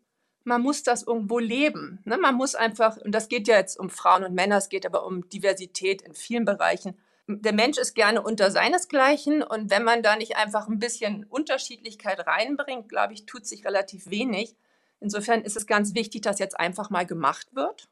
man 0.43 0.61
muss 0.61 0.83
das 0.83 1.03
irgendwo 1.03 1.39
leben. 1.39 1.99
Ne? 2.05 2.17
Man 2.17 2.35
muss 2.35 2.55
einfach, 2.55 2.97
und 2.97 3.11
das 3.11 3.29
geht 3.29 3.47
ja 3.47 3.57
jetzt 3.57 3.79
um 3.79 3.89
Frauen 3.89 4.23
und 4.23 4.33
Männer, 4.33 4.57
es 4.57 4.69
geht 4.69 4.85
aber 4.85 5.05
um 5.05 5.29
Diversität 5.29 6.01
in 6.01 6.13
vielen 6.13 6.45
Bereichen. 6.45 6.97
Der 7.27 7.53
Mensch 7.53 7.77
ist 7.77 7.95
gerne 7.95 8.21
unter 8.21 8.51
seinesgleichen 8.51 9.43
und 9.43 9.69
wenn 9.69 9.83
man 9.83 10.03
da 10.03 10.17
nicht 10.17 10.35
einfach 10.35 10.67
ein 10.67 10.79
bisschen 10.79 11.25
Unterschiedlichkeit 11.25 12.27
reinbringt, 12.27 12.89
glaube 12.89 13.13
ich, 13.13 13.25
tut 13.25 13.45
sich 13.45 13.65
relativ 13.65 14.09
wenig. 14.09 14.55
Insofern 14.99 15.41
ist 15.41 15.55
es 15.55 15.65
ganz 15.65 15.95
wichtig, 15.95 16.21
dass 16.21 16.39
jetzt 16.39 16.59
einfach 16.59 16.89
mal 16.89 17.05
gemacht 17.05 17.55
wird. 17.55 17.87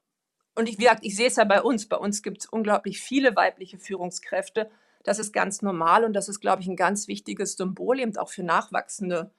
Und 0.53 0.67
ich, 0.67 0.79
wie 0.79 0.89
ich 1.01 1.15
sehe 1.15 1.27
es 1.27 1.37
ja 1.37 1.45
bei 1.45 1.61
uns. 1.61 1.87
Bei 1.87 1.95
uns 1.95 2.23
gibt 2.23 2.39
es 2.39 2.45
unglaublich 2.45 2.99
viele 2.99 3.35
weibliche 3.37 3.77
Führungskräfte. 3.77 4.69
Das 5.03 5.17
ist 5.17 5.31
ganz 5.31 5.61
normal 5.61 6.03
und 6.03 6.13
das 6.13 6.27
ist, 6.27 6.41
glaube 6.41 6.61
ich, 6.61 6.67
ein 6.67 6.75
ganz 6.75 7.07
wichtiges 7.07 7.53
Symbol 7.53 8.01
eben 8.01 8.15
auch 8.17 8.29
für 8.29 8.43
nachwachsende 8.43 9.31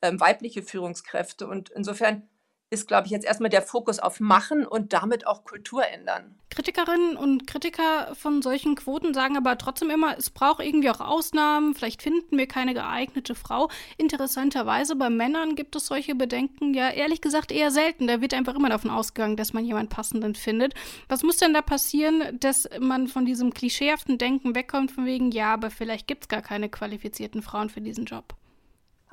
äh, 0.00 0.12
weibliche 0.14 0.62
Führungskräfte. 0.62 1.46
Und 1.46 1.68
insofern 1.68 2.28
ist, 2.74 2.88
glaube 2.88 3.06
ich, 3.06 3.12
jetzt 3.12 3.24
erstmal 3.24 3.50
der 3.50 3.62
Fokus 3.62 3.98
auf 3.98 4.20
Machen 4.20 4.66
und 4.66 4.92
damit 4.92 5.26
auch 5.26 5.44
Kultur 5.44 5.86
ändern. 5.86 6.34
Kritikerinnen 6.50 7.16
und 7.16 7.48
Kritiker 7.48 8.14
von 8.14 8.40
solchen 8.40 8.76
Quoten 8.76 9.12
sagen 9.12 9.36
aber 9.36 9.58
trotzdem 9.58 9.90
immer, 9.90 10.16
es 10.16 10.30
braucht 10.30 10.64
irgendwie 10.64 10.88
auch 10.90 11.00
Ausnahmen, 11.00 11.74
vielleicht 11.74 12.02
finden 12.02 12.38
wir 12.38 12.46
keine 12.46 12.74
geeignete 12.74 13.34
Frau. 13.34 13.68
Interessanterweise 13.96 14.94
bei 14.94 15.10
Männern 15.10 15.56
gibt 15.56 15.74
es 15.74 15.86
solche 15.86 16.14
Bedenken 16.14 16.72
ja 16.74 16.90
ehrlich 16.90 17.20
gesagt 17.20 17.50
eher 17.50 17.72
selten. 17.72 18.06
Da 18.06 18.20
wird 18.20 18.34
einfach 18.34 18.54
immer 18.54 18.68
davon 18.68 18.90
ausgegangen, 18.90 19.36
dass 19.36 19.52
man 19.52 19.64
jemanden 19.64 19.88
passenden 19.88 20.34
findet. 20.36 20.74
Was 21.08 21.24
muss 21.24 21.38
denn 21.38 21.54
da 21.54 21.62
passieren, 21.62 22.38
dass 22.38 22.68
man 22.78 23.08
von 23.08 23.24
diesem 23.24 23.52
klischeehaften 23.52 24.18
Denken 24.18 24.54
wegkommt, 24.54 24.92
von 24.92 25.06
wegen, 25.06 25.32
ja, 25.32 25.54
aber 25.54 25.70
vielleicht 25.70 26.06
gibt 26.06 26.24
es 26.24 26.28
gar 26.28 26.42
keine 26.42 26.68
qualifizierten 26.68 27.42
Frauen 27.42 27.68
für 27.68 27.80
diesen 27.80 28.04
Job? 28.04 28.34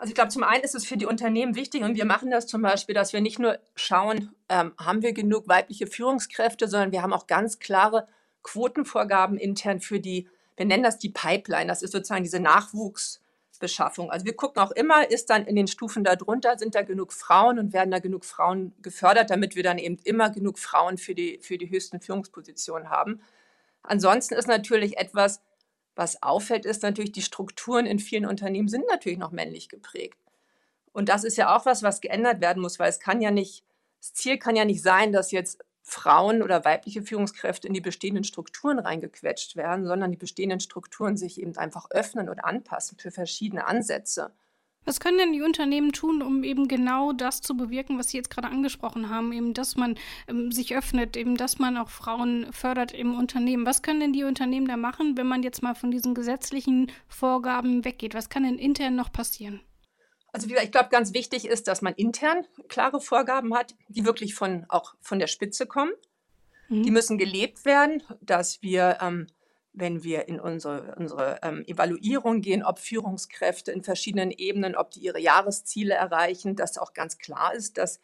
Also 0.02 0.10
ich 0.10 0.16
glaube, 0.16 0.32
zum 0.32 0.42
einen 0.42 0.64
ist 0.64 0.74
es 0.74 0.84
für 0.84 0.98
die 0.98 1.06
Unternehmen 1.06 1.54
wichtig 1.54 1.84
und 1.84 1.96
wir 1.96 2.06
machen 2.06 2.32
das 2.32 2.48
zum 2.48 2.64
Beispiel, 2.64 2.96
dass 2.96 3.14
wir 3.14 3.22
nicht 3.22 3.38
nur 3.38 3.60
schauen, 3.76 4.34
ähm, 4.50 4.74
haben 4.80 5.04
wir 5.04 5.14
genug 5.14 5.48
weibliche 5.48 5.86
Führungskräfte, 5.86 6.68
sondern 6.68 6.92
wir 6.92 7.04
haben 7.04 7.14
auch 7.14 7.28
ganz 7.28 7.60
klare 7.60 8.08
Quotenvorgaben 8.42 9.38
intern 9.38 9.80
für 9.80 10.00
die, 10.00 10.28
wir 10.58 10.66
nennen 10.66 10.82
das 10.82 10.98
die 10.98 11.10
Pipeline, 11.10 11.68
das 11.68 11.84
ist 11.84 11.92
sozusagen 11.92 12.24
diese 12.24 12.40
Nachwuchsbeschaffung. 12.40 14.10
Also 14.10 14.26
wir 14.26 14.36
gucken 14.36 14.64
auch 14.64 14.72
immer, 14.72 15.08
ist 15.12 15.30
dann 15.30 15.46
in 15.46 15.56
den 15.56 15.68
Stufen 15.68 16.04
darunter, 16.04 16.58
sind 16.58 16.74
da 16.74 16.82
genug 16.82 17.14
Frauen 17.14 17.60
und 17.60 17.72
werden 17.72 17.92
da 17.92 18.00
genug 18.00 18.26
Frauen 18.26 18.74
gefördert, 18.82 19.30
damit 19.30 19.56
wir 19.56 19.62
dann 19.62 19.78
eben 19.78 20.00
immer 20.04 20.32
genug 20.32 20.58
Frauen 20.58 20.98
für 20.98 21.14
die, 21.14 21.38
für 21.44 21.60
die 21.60 21.70
höchsten 21.70 22.02
Führungspositionen 22.02 22.90
haben. 22.90 23.22
Ansonsten 23.84 24.34
ist 24.34 24.48
natürlich 24.48 24.98
etwas, 24.98 25.42
was 25.96 26.22
auffällt, 26.24 26.66
ist 26.66 26.84
natürlich, 26.84 27.12
die 27.12 27.22
Strukturen 27.22 27.86
in 27.86 28.00
vielen 28.00 28.26
Unternehmen 28.26 28.68
sind 28.68 28.86
natürlich 28.88 29.20
noch 29.20 29.32
männlich 29.32 29.70
geprägt. 29.70 30.18
Und 30.94 31.10
das 31.10 31.24
ist 31.24 31.38
ja 31.38 31.56
auch 31.56 31.66
was, 31.66 31.84
was 31.84 32.02
geändert 32.02 32.42
werden 32.42 32.62
muss, 32.62 32.80
weil 32.80 32.90
es 32.90 33.00
kann 33.00 33.22
ja 33.22 33.32
nicht, 33.32 33.64
das 34.00 34.14
Ziel 34.14 34.38
kann 34.38 34.56
ja 34.56 34.66
nicht 34.66 34.82
sein, 34.82 35.12
dass 35.12 35.32
jetzt 35.32 35.64
Frauen 35.84 36.42
oder 36.42 36.64
weibliche 36.64 37.02
Führungskräfte 37.02 37.68
in 37.68 37.74
die 37.74 37.82
bestehenden 37.82 38.24
Strukturen 38.24 38.80
reingequetscht 38.80 39.56
werden, 39.56 39.86
sondern 39.86 40.12
die 40.12 40.18
bestehenden 40.18 40.60
Strukturen 40.60 41.18
sich 41.18 41.42
eben 41.42 41.58
einfach 41.58 41.90
öffnen 41.92 42.30
und 42.30 42.40
anpassen 42.40 42.98
für 42.98 43.12
verschiedene 43.12 43.68
Ansätze. 43.68 44.32
Was 44.84 45.00
können 45.00 45.20
denn 45.20 45.32
die 45.32 45.44
Unternehmen 45.44 45.92
tun, 45.92 46.24
um 46.24 46.44
eben 46.44 46.68
genau 46.68 47.14
das 47.14 47.42
zu 47.42 47.56
bewirken, 47.56 48.00
was 48.00 48.10
Sie 48.10 48.18
jetzt 48.18 48.32
gerade 48.32 48.48
angesprochen 48.48 49.10
haben, 49.10 49.32
eben, 49.32 49.54
dass 49.54 49.76
man 49.76 49.96
ähm, 50.28 50.52
sich 50.52 50.76
öffnet, 50.76 51.16
eben, 51.16 51.38
dass 51.38 51.60
man 51.60 51.78
auch 51.78 51.90
Frauen 51.90 52.52
fördert 52.52 52.92
im 52.92 53.16
Unternehmen? 53.16 53.66
Was 53.66 53.84
können 53.84 54.00
denn 54.00 54.14
die 54.14 54.24
Unternehmen 54.24 54.68
da 54.68 54.78
machen, 54.78 55.18
wenn 55.18 55.28
man 55.28 55.44
jetzt 55.44 55.62
mal 55.62 55.76
von 55.76 55.92
diesen 55.92 56.16
gesetzlichen 56.16 56.92
Vorgaben 57.08 57.86
weggeht? 57.86 58.16
Was 58.16 58.30
kann 58.30 58.44
denn 58.44 58.58
intern 58.58 58.96
noch 58.96 59.12
passieren? 59.12 59.62
Also 60.34 60.48
ich 60.48 60.72
glaube, 60.72 60.90
ganz 60.90 61.14
wichtig 61.14 61.46
ist, 61.46 61.68
dass 61.68 61.82
man 61.82 61.94
intern 61.94 62.48
klare 62.68 63.02
Vorgaben 63.02 63.54
hat, 63.54 63.76
die 63.90 64.06
wirklich 64.06 64.34
von, 64.34 64.66
auch 64.70 64.96
von 65.02 65.20
der 65.20 65.28
Spitze 65.28 65.68
kommen. 65.68 65.92
Mhm. 66.70 66.84
Die 66.84 66.92
müssen 66.92 67.18
gelebt 67.18 67.66
werden, 67.66 68.02
dass 68.22 68.62
wir, 68.62 68.98
ähm, 69.02 69.28
wenn 69.74 70.04
wir 70.04 70.28
in 70.28 70.40
unsere, 70.40 70.96
unsere 70.98 71.40
ähm, 71.44 71.64
Evaluierung 71.66 72.42
gehen, 72.42 72.64
ob 72.64 72.80
Führungskräfte 72.80 73.72
in 73.72 73.84
verschiedenen 73.84 74.32
Ebenen, 74.32 74.76
ob 74.76 74.92
die 74.92 75.00
ihre 75.00 75.20
Jahresziele 75.20 75.94
erreichen, 75.94 76.56
dass 76.56 76.78
auch 76.78 76.94
ganz 76.94 77.18
klar 77.18 77.54
ist, 77.54 77.78
dass 77.78 78.00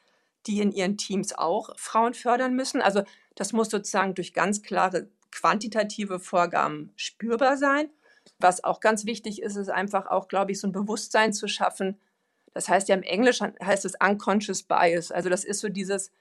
die 0.46 0.62
in 0.62 0.72
ihren 0.72 0.98
Teams 0.98 1.34
auch 1.38 1.78
Frauen 1.78 2.14
fördern 2.14 2.56
müssen. 2.56 2.82
Also 2.82 3.04
das 3.36 3.52
muss 3.52 3.70
sozusagen 3.70 4.16
durch 4.16 4.34
ganz 4.34 4.62
klare 4.62 5.10
quantitative 5.32 6.20
Vorgaben 6.20 6.94
spürbar 6.96 7.58
sein. 7.58 7.90
Was 8.40 8.64
auch 8.64 8.80
ganz 8.80 9.06
wichtig 9.06 9.42
ist, 9.42 9.56
ist 9.56 9.70
einfach 9.70 10.08
auch, 10.08 10.28
glaube 10.28 10.52
ich, 10.52 10.60
so 10.60 10.68
ein 10.68 10.72
Bewusstsein 10.72 11.34
zu 11.34 11.48
schaffen. 11.48 12.00
Das 12.54 12.70
heißt 12.70 12.88
ja 12.88 12.96
im 12.96 13.04
Englischen 13.04 13.54
heißt 13.62 13.86
es 13.86 13.96
unconscious 14.02 14.64
bias. 14.64 15.12
Also 15.12 15.30
das 15.30 15.44
ist 15.44 15.60
so 15.60 15.70
dieses, 15.70 16.12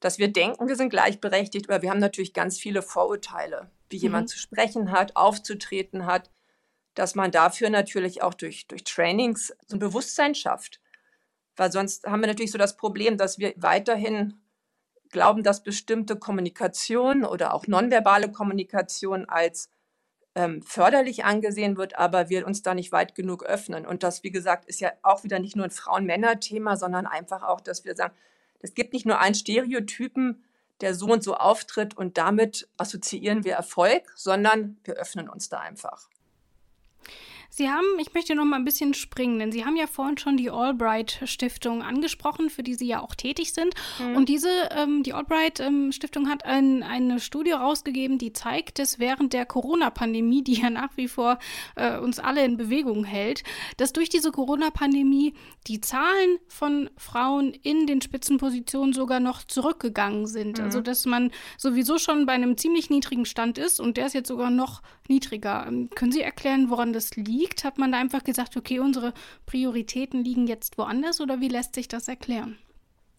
dass 0.00 0.18
wir 0.18 0.32
denken, 0.32 0.68
wir 0.68 0.76
sind 0.76 0.90
gleichberechtigt, 0.90 1.68
aber 1.68 1.82
wir 1.82 1.90
haben 1.90 1.98
natürlich 1.98 2.34
ganz 2.34 2.58
viele 2.58 2.82
Vorurteile, 2.82 3.70
wie 3.90 3.96
jemand 3.96 4.24
mhm. 4.24 4.28
zu 4.28 4.38
sprechen 4.38 4.92
hat, 4.92 5.16
aufzutreten 5.16 6.06
hat, 6.06 6.30
dass 6.94 7.14
man 7.14 7.30
dafür 7.30 7.70
natürlich 7.70 8.22
auch 8.22 8.34
durch, 8.34 8.66
durch 8.66 8.84
Trainings 8.84 9.54
so 9.66 9.76
ein 9.76 9.80
Bewusstsein 9.80 10.34
schafft. 10.34 10.80
Weil 11.56 11.72
sonst 11.72 12.06
haben 12.06 12.20
wir 12.20 12.26
natürlich 12.28 12.52
so 12.52 12.58
das 12.58 12.76
Problem, 12.76 13.16
dass 13.16 13.38
wir 13.38 13.54
weiterhin 13.56 14.40
glauben, 15.10 15.42
dass 15.42 15.62
bestimmte 15.62 16.16
Kommunikation 16.16 17.24
oder 17.24 17.54
auch 17.54 17.66
nonverbale 17.66 18.30
Kommunikation 18.30 19.28
als 19.28 19.70
ähm, 20.34 20.62
förderlich 20.62 21.24
angesehen 21.24 21.76
wird, 21.76 21.98
aber 21.98 22.28
wir 22.28 22.46
uns 22.46 22.62
da 22.62 22.74
nicht 22.74 22.92
weit 22.92 23.14
genug 23.14 23.42
öffnen. 23.42 23.86
Und 23.86 24.02
das, 24.02 24.22
wie 24.22 24.30
gesagt, 24.30 24.66
ist 24.66 24.80
ja 24.80 24.92
auch 25.02 25.24
wieder 25.24 25.38
nicht 25.38 25.56
nur 25.56 25.64
ein 25.64 25.70
Frauen-Männer-Thema, 25.70 26.76
sondern 26.76 27.06
einfach 27.06 27.42
auch, 27.42 27.60
dass 27.60 27.84
wir 27.84 27.96
sagen, 27.96 28.14
es 28.60 28.74
gibt 28.74 28.92
nicht 28.92 29.06
nur 29.06 29.18
einen 29.18 29.34
Stereotypen, 29.34 30.44
der 30.80 30.94
so 30.94 31.06
und 31.06 31.22
so 31.22 31.34
auftritt 31.34 31.96
und 31.96 32.18
damit 32.18 32.68
assoziieren 32.76 33.44
wir 33.44 33.54
Erfolg, 33.54 34.12
sondern 34.14 34.78
wir 34.84 34.94
öffnen 34.94 35.28
uns 35.28 35.48
da 35.48 35.58
einfach. 35.58 36.08
Sie 37.50 37.70
haben, 37.70 37.86
ich 37.98 38.14
möchte 38.14 38.34
noch 38.34 38.44
mal 38.44 38.56
ein 38.56 38.64
bisschen 38.64 38.94
springen, 38.94 39.38
denn 39.38 39.52
Sie 39.52 39.64
haben 39.64 39.76
ja 39.76 39.86
vorhin 39.86 40.18
schon 40.18 40.36
die 40.36 40.50
Albright 40.50 41.20
Stiftung 41.24 41.82
angesprochen, 41.82 42.50
für 42.50 42.62
die 42.62 42.74
Sie 42.74 42.86
ja 42.86 43.00
auch 43.00 43.14
tätig 43.14 43.52
sind. 43.52 43.74
Mhm. 43.98 44.16
Und 44.16 44.28
diese, 44.28 44.50
ähm, 44.70 45.02
die 45.02 45.14
Albright 45.14 45.58
ähm, 45.58 45.90
Stiftung 45.90 46.28
hat 46.28 46.44
ein, 46.44 46.82
eine 46.82 47.20
Studie 47.20 47.52
rausgegeben, 47.52 48.18
die 48.18 48.32
zeigt, 48.32 48.78
dass 48.78 48.98
während 48.98 49.32
der 49.32 49.46
Corona-Pandemie, 49.46 50.44
die 50.44 50.60
ja 50.60 50.70
nach 50.70 50.96
wie 50.96 51.08
vor 51.08 51.38
äh, 51.74 51.98
uns 51.98 52.18
alle 52.18 52.44
in 52.44 52.58
Bewegung 52.58 53.04
hält, 53.04 53.42
dass 53.78 53.92
durch 53.92 54.10
diese 54.10 54.30
Corona-Pandemie 54.30 55.34
die 55.66 55.80
Zahlen 55.80 56.38
von 56.48 56.90
Frauen 56.96 57.54
in 57.54 57.86
den 57.86 58.02
Spitzenpositionen 58.02 58.92
sogar 58.92 59.20
noch 59.20 59.42
zurückgegangen 59.42 60.26
sind. 60.26 60.58
Mhm. 60.58 60.64
Also 60.64 60.80
dass 60.80 61.06
man 61.06 61.32
sowieso 61.56 61.98
schon 61.98 62.26
bei 62.26 62.34
einem 62.34 62.56
ziemlich 62.58 62.90
niedrigen 62.90 63.24
Stand 63.24 63.58
ist 63.58 63.80
und 63.80 63.96
der 63.96 64.06
ist 64.06 64.14
jetzt 64.14 64.28
sogar 64.28 64.50
noch 64.50 64.82
niedriger. 65.08 65.64
Ähm, 65.66 65.88
können 65.94 66.12
Sie 66.12 66.20
erklären, 66.20 66.70
woran 66.70 66.92
das 66.92 67.16
liegt? 67.16 67.37
Liegt? 67.38 67.64
Hat 67.64 67.78
man 67.78 67.92
da 67.92 67.98
einfach 67.98 68.24
gesagt, 68.24 68.56
okay, 68.56 68.80
unsere 68.80 69.14
Prioritäten 69.46 70.24
liegen 70.24 70.46
jetzt 70.46 70.78
woanders 70.78 71.20
oder 71.20 71.40
wie 71.40 71.48
lässt 71.48 71.74
sich 71.74 71.88
das 71.88 72.08
erklären? 72.08 72.58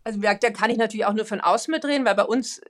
Also 0.03 0.19
da 0.19 0.33
kann 0.35 0.69
ich 0.69 0.77
natürlich 0.77 1.05
auch 1.05 1.13
nur 1.13 1.25
von 1.25 1.41
außen 1.41 1.71
mitreden, 1.71 2.05
weil 2.05 2.15
bei 2.15 2.25
uns 2.25 2.61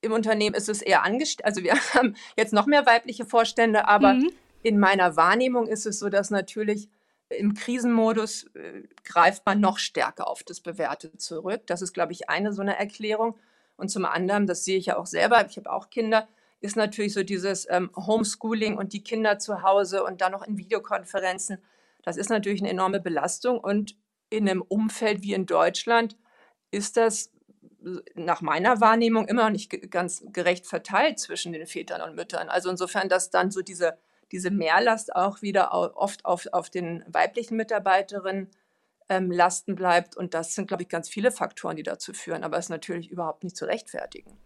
im 0.00 0.12
Unternehmen 0.12 0.54
ist 0.54 0.68
es 0.68 0.82
eher 0.82 1.02
angestellt. 1.02 1.44
Also 1.44 1.62
wir 1.62 1.74
haben 1.94 2.16
jetzt 2.36 2.52
noch 2.52 2.66
mehr 2.66 2.86
weibliche 2.86 3.26
Vorstände, 3.26 3.88
aber 3.88 4.14
mhm. 4.14 4.30
in 4.62 4.78
meiner 4.78 5.16
Wahrnehmung 5.16 5.66
ist 5.66 5.86
es 5.86 5.98
so, 5.98 6.08
dass 6.08 6.30
natürlich 6.30 6.88
im 7.28 7.54
Krisenmodus 7.54 8.44
äh, 8.54 8.84
greift 9.04 9.44
man 9.46 9.60
noch 9.60 9.78
stärker 9.78 10.28
auf 10.28 10.44
das 10.44 10.60
Bewährte 10.60 11.16
zurück. 11.16 11.62
Das 11.66 11.82
ist, 11.82 11.92
glaube 11.92 12.12
ich, 12.12 12.28
eine 12.28 12.52
so 12.52 12.62
eine 12.62 12.78
Erklärung. 12.78 13.36
Und 13.76 13.90
zum 13.90 14.04
anderen, 14.04 14.46
das 14.46 14.64
sehe 14.64 14.78
ich 14.78 14.86
ja 14.86 14.96
auch 14.96 15.06
selber, 15.06 15.44
ich 15.48 15.56
habe 15.56 15.70
auch 15.70 15.90
Kinder, 15.90 16.28
ist 16.60 16.76
natürlich 16.76 17.14
so 17.14 17.22
dieses 17.22 17.66
ähm, 17.70 17.90
Homeschooling 17.94 18.76
und 18.76 18.92
die 18.92 19.02
Kinder 19.02 19.38
zu 19.38 19.62
Hause 19.62 20.04
und 20.04 20.20
dann 20.20 20.32
noch 20.32 20.46
in 20.46 20.56
Videokonferenzen. 20.56 21.58
Das 22.02 22.16
ist 22.16 22.30
natürlich 22.30 22.60
eine 22.60 22.70
enorme 22.70 23.00
Belastung 23.00 23.58
und 23.58 23.96
in 24.30 24.48
einem 24.48 24.62
Umfeld 24.62 25.22
wie 25.22 25.34
in 25.34 25.46
Deutschland 25.46 26.16
ist 26.70 26.96
das 26.96 27.30
nach 28.14 28.40
meiner 28.40 28.80
Wahrnehmung 28.80 29.28
immer 29.28 29.44
noch 29.44 29.50
nicht 29.50 29.90
ganz 29.90 30.24
gerecht 30.32 30.66
verteilt 30.66 31.18
zwischen 31.18 31.52
den 31.52 31.66
Vätern 31.66 32.02
und 32.02 32.16
Müttern. 32.16 32.48
Also 32.48 32.70
insofern, 32.70 33.08
dass 33.08 33.30
dann 33.30 33.50
so 33.50 33.62
diese, 33.62 33.98
diese 34.32 34.50
Mehrlast 34.50 35.14
auch 35.14 35.42
wieder 35.42 35.72
oft 35.72 36.24
auf, 36.24 36.46
auf 36.52 36.68
den 36.68 37.04
weiblichen 37.06 37.56
Mitarbeiterinnen 37.56 38.50
ähm, 39.08 39.30
lasten 39.30 39.76
bleibt. 39.76 40.16
Und 40.16 40.34
das 40.34 40.54
sind, 40.54 40.66
glaube 40.66 40.82
ich, 40.82 40.88
ganz 40.88 41.08
viele 41.08 41.30
Faktoren, 41.30 41.76
die 41.76 41.84
dazu 41.84 42.12
führen. 42.12 42.42
Aber 42.42 42.58
es 42.58 42.66
ist 42.66 42.70
natürlich 42.70 43.10
überhaupt 43.10 43.44
nicht 43.44 43.56
zu 43.56 43.66
rechtfertigen. 43.66 44.36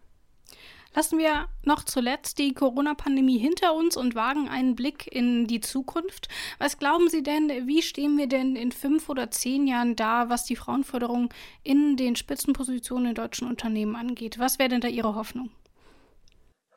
Lassen 0.93 1.17
wir 1.17 1.47
noch 1.63 1.85
zuletzt 1.85 2.37
die 2.37 2.53
Corona-Pandemie 2.53 3.37
hinter 3.37 3.73
uns 3.73 3.95
und 3.95 4.13
wagen 4.13 4.49
einen 4.49 4.75
Blick 4.75 5.07
in 5.07 5.47
die 5.47 5.61
Zukunft. 5.61 6.27
Was 6.59 6.77
glauben 6.77 7.09
Sie 7.09 7.23
denn, 7.23 7.49
wie 7.65 7.81
stehen 7.81 8.17
wir 8.17 8.27
denn 8.27 8.57
in 8.57 8.73
fünf 8.73 9.07
oder 9.07 9.31
zehn 9.31 9.67
Jahren 9.67 9.95
da, 9.95 10.27
was 10.27 10.43
die 10.43 10.57
Frauenförderung 10.57 11.33
in 11.63 11.95
den 11.95 12.17
Spitzenpositionen 12.17 13.09
in 13.09 13.15
deutschen 13.15 13.47
Unternehmen 13.47 13.95
angeht? 13.95 14.37
Was 14.37 14.59
wäre 14.59 14.67
denn 14.67 14.81
da 14.81 14.89
Ihre 14.89 15.15
Hoffnung? 15.15 15.49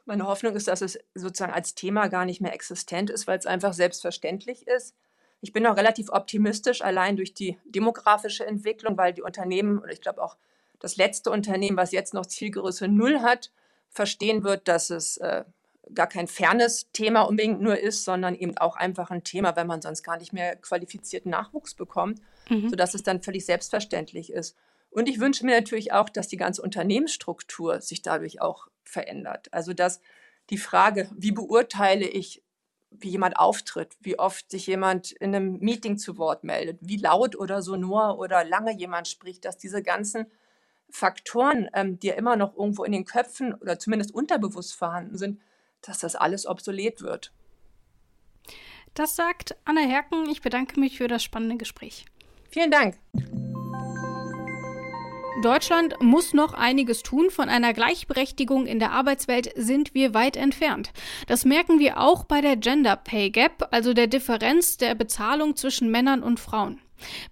Meine 0.05 0.27
Hoffnung 0.27 0.55
ist, 0.55 0.69
dass 0.69 0.83
es 0.83 0.99
sozusagen 1.15 1.53
als 1.53 1.75
Thema 1.75 2.07
gar 2.07 2.25
nicht 2.25 2.41
mehr 2.41 2.53
existent 2.53 3.11
ist, 3.11 3.27
weil 3.27 3.39
es 3.39 3.47
einfach 3.47 3.73
selbstverständlich 3.73 4.67
ist. 4.69 4.95
Ich 5.41 5.53
bin 5.53 5.67
auch 5.67 5.77
relativ 5.77 6.11
optimistisch, 6.11 6.83
allein 6.83 7.17
durch 7.17 7.35
die 7.35 7.59
demografische 7.65 8.47
Entwicklung, 8.47 8.97
weil 8.97 9.13
die 9.13 9.23
Unternehmen, 9.23 9.79
oder 9.79 9.93
ich 9.93 10.01
glaube 10.01 10.23
auch 10.23 10.37
das 10.79 10.97
letzte 10.97 11.31
Unternehmen, 11.31 11.77
was 11.77 11.91
jetzt 11.91 12.15
noch 12.15 12.27
Zielgröße 12.27 12.87
Null 12.87 13.21
hat, 13.21 13.51
verstehen 13.95 14.45
wird, 14.45 14.69
dass 14.69 14.91
es 14.91 15.17
äh, 15.19 15.45
gar 15.95 16.09
kein 16.09 16.27
fernes 16.27 16.91
Thema 16.93 17.23
unbedingt 17.23 17.61
nur 17.61 17.79
ist, 17.79 18.05
sondern 18.05 18.35
eben 18.35 18.57
auch 18.59 18.77
einfach 18.77 19.11
ein 19.11 19.25
Thema, 19.25 19.57
wenn 19.57 19.67
man 19.67 19.83
sonst 19.83 20.03
gar 20.03 20.19
nicht 20.19 20.33
mehr 20.33 20.57
qualifizierten 20.57 21.31
Nachwuchs 21.31 21.75
bekommt, 21.75 22.21
mhm. 22.49 22.71
sodass 22.71 22.95
es 22.95 23.03
dann 23.03 23.23
völlig 23.23 23.45
selbstverständlich 23.45 24.33
ist. 24.33 24.57
Und 24.91 25.09
ich 25.09 25.21
wünsche 25.21 25.45
mir 25.45 25.57
natürlich 25.57 25.93
auch, 25.93 26.09
dass 26.09 26.29
die 26.29 26.37
ganze 26.37 26.63
Unternehmensstruktur 26.63 27.81
sich 27.81 28.03
dadurch 28.03 28.41
auch 28.41 28.69
verändert. 28.85 29.53
Also 29.53 29.73
dass 29.73 30.01
die 30.51 30.59
Frage, 30.59 31.09
wie 31.17 31.33
beurteile 31.33 32.07
ich, 32.07 32.43
wie 32.91 33.09
jemand 33.09 33.37
auftritt, 33.37 33.97
wie 34.01 34.19
oft 34.19 34.51
sich 34.51 34.67
jemand 34.67 35.11
in 35.13 35.35
einem 35.35 35.59
Meeting 35.59 35.99
zu 35.99 36.17
Wort 36.17 36.45
meldet, 36.45 36.79
wie 36.81 36.97
laut 36.97 37.37
oder 37.37 37.61
sonor 37.61 38.19
oder 38.19 38.45
lange 38.45 38.73
jemand 38.73 39.09
spricht, 39.09 39.45
dass 39.45 39.59
diese 39.59 39.83
ganzen 39.83 40.27
Faktoren, 40.91 41.69
ähm, 41.75 41.99
die 41.99 42.09
ja 42.09 42.15
immer 42.15 42.37
noch 42.37 42.57
irgendwo 42.57 42.85
in 42.85 42.93
den 42.93 43.05
Köpfen 43.05 43.55
oder 43.55 43.79
zumindest 43.79 44.15
unterbewusst 44.15 44.75
vorhanden 44.75 45.19
sind, 45.19 45.41
dass 45.83 45.99
das 45.99 46.17
alles 46.17 46.47
obsolet 46.47 47.03
wird. 47.03 47.33
Das 48.95 49.17
sagt 49.17 49.57
Anna 49.65 49.81
Herken. 49.81 50.29
Ich 50.31 50.41
bedanke 50.41 50.79
mich 50.79 50.99
für 50.99 51.09
das 51.09 51.23
spannende 51.23 51.57
Gespräch. 51.57 52.07
Vielen 52.49 52.71
Dank. 52.71 52.97
Deutschland 55.43 56.01
muss 56.01 56.33
noch 56.33 56.55
einiges 56.55 57.03
tun. 57.03 57.29
Von 57.29 57.49
einer 57.49 57.75
Gleichberechtigung 57.75 58.67
in 58.67 58.79
der 58.79 58.93
Arbeitswelt 58.93 59.53
sind 59.57 59.93
wir 59.93 60.15
weit 60.15 60.37
entfernt. 60.37 60.93
Das 61.27 61.45
merken 61.45 61.81
wir 61.81 62.01
auch 62.01 62.25
bei 62.25 62.41
der 62.41 62.57
Gender 62.57 62.97
Pay 62.97 63.31
Gap, 63.31 63.69
also 63.73 63.93
der 63.93 64.07
Differenz 64.07 64.77
der 64.77 64.95
Bezahlung 64.95 65.57
zwischen 65.57 65.91
Männern 65.91 66.23
und 66.23 66.39
Frauen. 66.39 66.81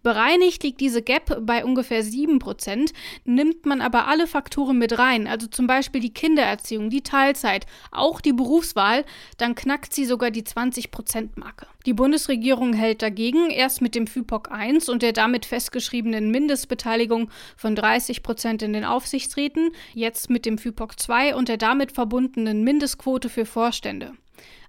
Bereinigt 0.02 0.62
liegt 0.62 0.80
diese 0.80 1.02
Gap 1.02 1.38
bei 1.46 1.64
ungefähr 1.64 2.02
7%, 2.02 2.92
nimmt 3.24 3.66
man 3.66 3.80
aber 3.80 4.08
alle 4.08 4.26
Faktoren 4.26 4.78
mit 4.78 4.98
rein, 4.98 5.26
also 5.26 5.46
zum 5.46 5.66
Beispiel 5.66 6.00
die 6.00 6.12
Kindererziehung, 6.12 6.90
die 6.90 7.02
Teilzeit, 7.02 7.66
auch 7.90 8.20
die 8.20 8.32
Berufswahl, 8.32 9.04
dann 9.38 9.54
knackt 9.54 9.94
sie 9.94 10.04
sogar 10.04 10.30
die 10.30 10.42
20%-Marke. 10.42 11.66
Die 11.86 11.94
Bundesregierung 11.94 12.74
hält 12.74 13.02
dagegen 13.02 13.50
erst 13.50 13.82
mit 13.82 13.94
dem 13.94 14.06
FIPOC 14.06 14.52
1 14.52 14.88
und 14.88 15.02
der 15.02 15.12
damit 15.12 15.46
festgeschriebenen 15.46 16.30
Mindestbeteiligung 16.30 17.28
von 17.56 17.76
30% 17.76 18.62
in 18.62 18.72
den 18.72 18.84
Aufsichtsräten, 18.84 19.72
jetzt 19.92 20.30
mit 20.30 20.46
dem 20.46 20.58
FIPOC 20.58 20.98
2 20.98 21.34
und 21.34 21.48
der 21.48 21.56
damit 21.56 21.92
verbundenen 21.92 22.62
Mindestquote 22.62 23.28
für 23.28 23.46
Vorstände. 23.46 24.12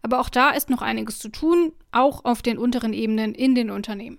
Aber 0.02 0.20
auch 0.20 0.30
da 0.30 0.50
ist 0.50 0.70
noch 0.70 0.82
einiges 0.82 1.20
zu 1.20 1.30
tun, 1.30 1.72
auch 1.92 2.26
auf 2.26 2.42
den 2.42 2.58
unteren 2.58 2.94
Ebenen 2.94 3.34
in 3.36 3.56
den 3.56 3.70
Unternehmen. 3.70 4.18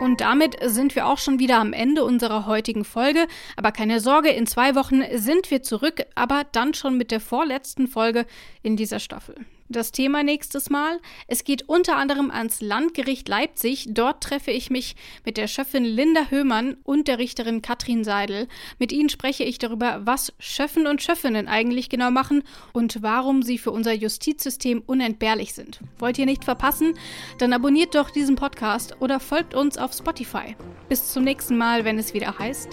Und 0.00 0.22
damit 0.22 0.56
sind 0.64 0.96
wir 0.96 1.06
auch 1.06 1.18
schon 1.18 1.38
wieder 1.38 1.58
am 1.58 1.74
Ende 1.74 2.04
unserer 2.04 2.46
heutigen 2.46 2.84
Folge. 2.84 3.26
Aber 3.56 3.70
keine 3.70 4.00
Sorge, 4.00 4.30
in 4.30 4.46
zwei 4.46 4.74
Wochen 4.74 5.02
sind 5.12 5.50
wir 5.50 5.62
zurück, 5.62 6.06
aber 6.14 6.44
dann 6.52 6.72
schon 6.72 6.96
mit 6.96 7.10
der 7.10 7.20
vorletzten 7.20 7.86
Folge 7.86 8.24
in 8.62 8.76
dieser 8.76 8.98
Staffel. 8.98 9.34
Das 9.72 9.92
Thema 9.92 10.24
nächstes 10.24 10.68
Mal. 10.68 10.98
Es 11.28 11.44
geht 11.44 11.68
unter 11.68 11.96
anderem 11.96 12.32
ans 12.32 12.60
Landgericht 12.60 13.28
Leipzig. 13.28 13.86
Dort 13.90 14.20
treffe 14.20 14.50
ich 14.50 14.68
mich 14.68 14.96
mit 15.24 15.36
der 15.36 15.46
Schöffin 15.46 15.84
Linda 15.84 16.24
Höhmann 16.28 16.76
und 16.82 17.06
der 17.06 17.18
Richterin 17.18 17.62
Katrin 17.62 18.02
Seidel. 18.02 18.48
Mit 18.80 18.90
ihnen 18.90 19.10
spreche 19.10 19.44
ich 19.44 19.58
darüber, 19.58 20.00
was 20.04 20.32
Schöffen 20.40 20.88
und 20.88 21.02
Schöffinnen 21.02 21.46
eigentlich 21.46 21.88
genau 21.88 22.10
machen 22.10 22.42
und 22.72 23.00
warum 23.04 23.44
sie 23.44 23.58
für 23.58 23.70
unser 23.70 23.92
Justizsystem 23.92 24.82
unentbehrlich 24.84 25.54
sind. 25.54 25.78
Wollt 26.00 26.18
ihr 26.18 26.26
nicht 26.26 26.44
verpassen? 26.44 26.94
Dann 27.38 27.52
abonniert 27.52 27.94
doch 27.94 28.10
diesen 28.10 28.34
Podcast 28.34 28.96
oder 28.98 29.20
folgt 29.20 29.54
uns 29.54 29.78
auf 29.78 29.92
Spotify. 29.92 30.56
Bis 30.88 31.12
zum 31.12 31.22
nächsten 31.22 31.56
Mal, 31.56 31.84
wenn 31.84 31.96
es 31.96 32.12
wieder 32.12 32.36
heißt. 32.36 32.70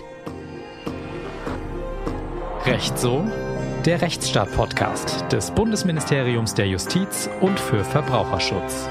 Recht 2.65 2.97
so 2.97 3.23
der 3.87 4.01
Rechtsstaat-Podcast 4.01 5.31
des 5.31 5.49
Bundesministeriums 5.51 6.53
der 6.53 6.67
Justiz 6.67 7.29
und 7.39 7.57
für 7.57 7.85
Verbraucherschutz. 7.85 8.89